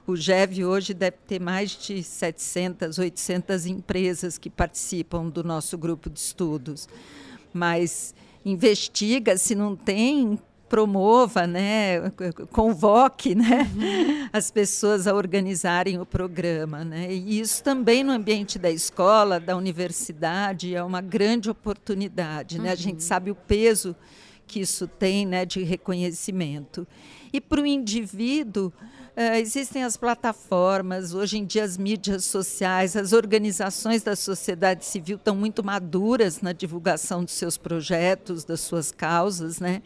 O 0.08 0.16
GEV 0.16 0.64
hoje 0.64 0.94
deve 0.94 1.18
ter 1.28 1.42
mais 1.42 1.72
de 1.72 2.02
700, 2.02 2.98
800 2.98 3.66
empresas 3.66 4.38
que 4.38 4.50
participam 4.50 5.28
do 5.28 5.44
nosso 5.44 5.78
grupo 5.78 6.10
de 6.10 6.22
estudos. 6.22 6.88
Mas 7.54 8.16
investiga 8.46 9.38
se 9.38 9.56
não 9.56 9.76
tem 9.76 10.40
promova, 10.74 11.46
né, 11.46 12.10
convoque, 12.52 13.36
né, 13.36 13.70
uhum. 13.76 14.28
as 14.34 14.50
pessoas 14.50 15.06
a 15.06 15.14
organizarem 15.14 16.00
o 16.00 16.06
programa, 16.06 16.84
né? 16.84 17.14
E 17.14 17.40
isso 17.40 17.64
também 17.64 18.04
no 18.04 18.12
ambiente 18.12 18.58
da 18.58 18.72
escola, 18.72 19.40
da 19.40 19.56
universidade 19.56 20.74
é 20.74 20.84
uma 20.84 21.00
grande 21.00 21.48
oportunidade, 21.48 22.58
né? 22.58 22.70
Uhum. 22.70 22.72
A 22.72 22.76
gente 22.76 22.96
uhum. 22.96 23.02
sabe 23.02 23.30
o 23.30 23.36
peso 23.36 23.96
que 24.48 24.62
isso 24.62 24.88
tem, 24.88 25.28
né, 25.28 25.46
de 25.46 25.62
reconhecimento. 25.62 26.88
E 27.32 27.40
para 27.40 27.62
o 27.62 27.68
indivíduo 27.68 28.74
Uh, 29.16 29.36
existem 29.36 29.84
as 29.84 29.96
plataformas, 29.96 31.14
hoje 31.14 31.38
em 31.38 31.46
dia 31.46 31.64
as 31.64 31.78
mídias 31.78 32.26
sociais, 32.26 32.96
as 32.96 33.14
organizações 33.14 34.02
da 34.02 34.16
sociedade 34.16 34.84
civil 34.86 35.18
estão 35.18 35.36
muito 35.36 35.64
maduras 35.64 36.42
na 36.42 36.52
divulgação 36.52 37.24
dos 37.24 37.36
seus 37.36 37.56
projetos, 37.56 38.44
das 38.44 38.62
suas 38.62 38.92
causas, 38.92 39.60
né? 39.60 39.84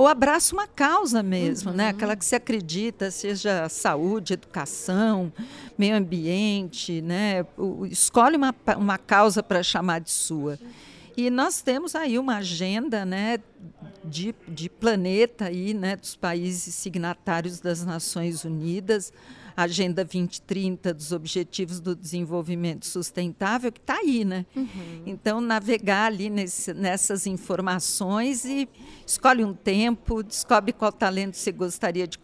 Ou 0.00 0.08
abraça 0.08 0.54
uma 0.54 0.66
causa 0.66 1.22
mesmo, 1.22 1.72
né? 1.72 1.72
uhum. 1.72 1.76
né? 1.76 1.88
Aquela 1.90 2.16
que 2.16 2.24
se 2.24 2.34
acredita, 2.34 3.10
seja 3.10 3.68
saúde, 3.68 4.32
educação, 4.32 5.30
meio 5.76 5.94
ambiente, 5.94 7.02
né? 7.02 7.44
Escolhe 7.90 8.34
uma, 8.34 8.54
uma 8.78 8.96
causa 8.96 9.42
para 9.42 9.62
chamar 9.62 10.00
de 10.00 10.10
sua. 10.10 10.58
E 11.14 11.28
nós 11.28 11.60
temos 11.60 11.94
aí 11.94 12.18
uma 12.18 12.36
agenda 12.36 13.04
né, 13.04 13.40
de, 14.02 14.34
de 14.48 14.70
planeta 14.70 15.44
aí, 15.44 15.74
né, 15.74 15.96
dos 15.96 16.16
países 16.16 16.74
signatários 16.74 17.60
das 17.60 17.84
Nações 17.84 18.42
Unidas, 18.42 19.12
Agenda 19.56 20.04
2030 20.04 20.94
dos 20.94 21.12
Objetivos 21.12 21.80
do 21.80 21.94
Desenvolvimento 21.94 22.86
Sustentável, 22.86 23.70
que 23.72 23.80
está 23.80 23.96
aí, 23.96 24.24
né? 24.24 24.46
Uhum. 24.54 25.02
Então, 25.06 25.40
navegar 25.40 26.06
ali 26.06 26.30
nesse, 26.30 26.72
nessas 26.74 27.26
informações 27.26 28.44
e 28.44 28.68
escolhe 29.06 29.44
um 29.44 29.54
tempo, 29.54 30.22
descobre 30.22 30.72
qual 30.72 30.92
talento 30.92 31.36
você 31.36 31.52
gostaria 31.52 32.06
de 32.06 32.18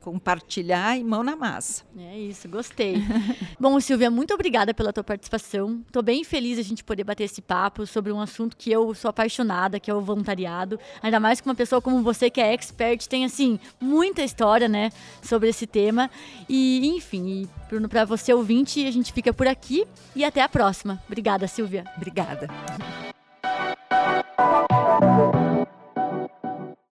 compartilhar 0.00 0.98
e 0.98 1.04
mão 1.04 1.22
na 1.22 1.36
massa. 1.36 1.84
É 1.98 2.18
isso, 2.18 2.48
gostei. 2.48 2.96
Bom, 3.60 3.78
Silvia, 3.80 4.10
muito 4.10 4.32
obrigada 4.32 4.72
pela 4.72 4.92
tua 4.92 5.04
participação. 5.04 5.82
Estou 5.86 6.02
bem 6.02 6.24
feliz 6.24 6.58
a 6.58 6.62
gente 6.62 6.82
poder 6.82 7.04
bater 7.04 7.24
esse 7.24 7.42
papo 7.42 7.86
sobre 7.86 8.10
um 8.10 8.20
assunto 8.20 8.56
que 8.56 8.70
eu 8.70 8.94
sou 8.94 9.08
apaixonada, 9.08 9.78
que 9.78 9.90
é 9.90 9.94
o 9.94 10.00
voluntariado. 10.00 10.78
Ainda 11.02 11.20
mais 11.20 11.40
com 11.40 11.50
uma 11.50 11.54
pessoa 11.54 11.80
como 11.82 12.02
você 12.02 12.30
que 12.30 12.40
é 12.40 12.52
expert, 12.52 13.06
tem 13.06 13.24
assim 13.24 13.58
muita 13.80 14.22
história, 14.22 14.68
né, 14.68 14.90
sobre 15.22 15.48
esse 15.48 15.66
tema. 15.66 16.10
E, 16.48 16.88
enfim, 16.88 17.48
para 17.88 18.04
você 18.04 18.32
ouvinte, 18.32 18.86
a 18.86 18.90
gente 18.90 19.12
fica 19.12 19.32
por 19.32 19.46
aqui 19.46 19.86
e 20.16 20.24
até 20.24 20.42
a 20.42 20.48
próxima. 20.48 21.02
Obrigada, 21.06 21.46
Silvia. 21.46 21.84
Obrigada. 21.96 22.48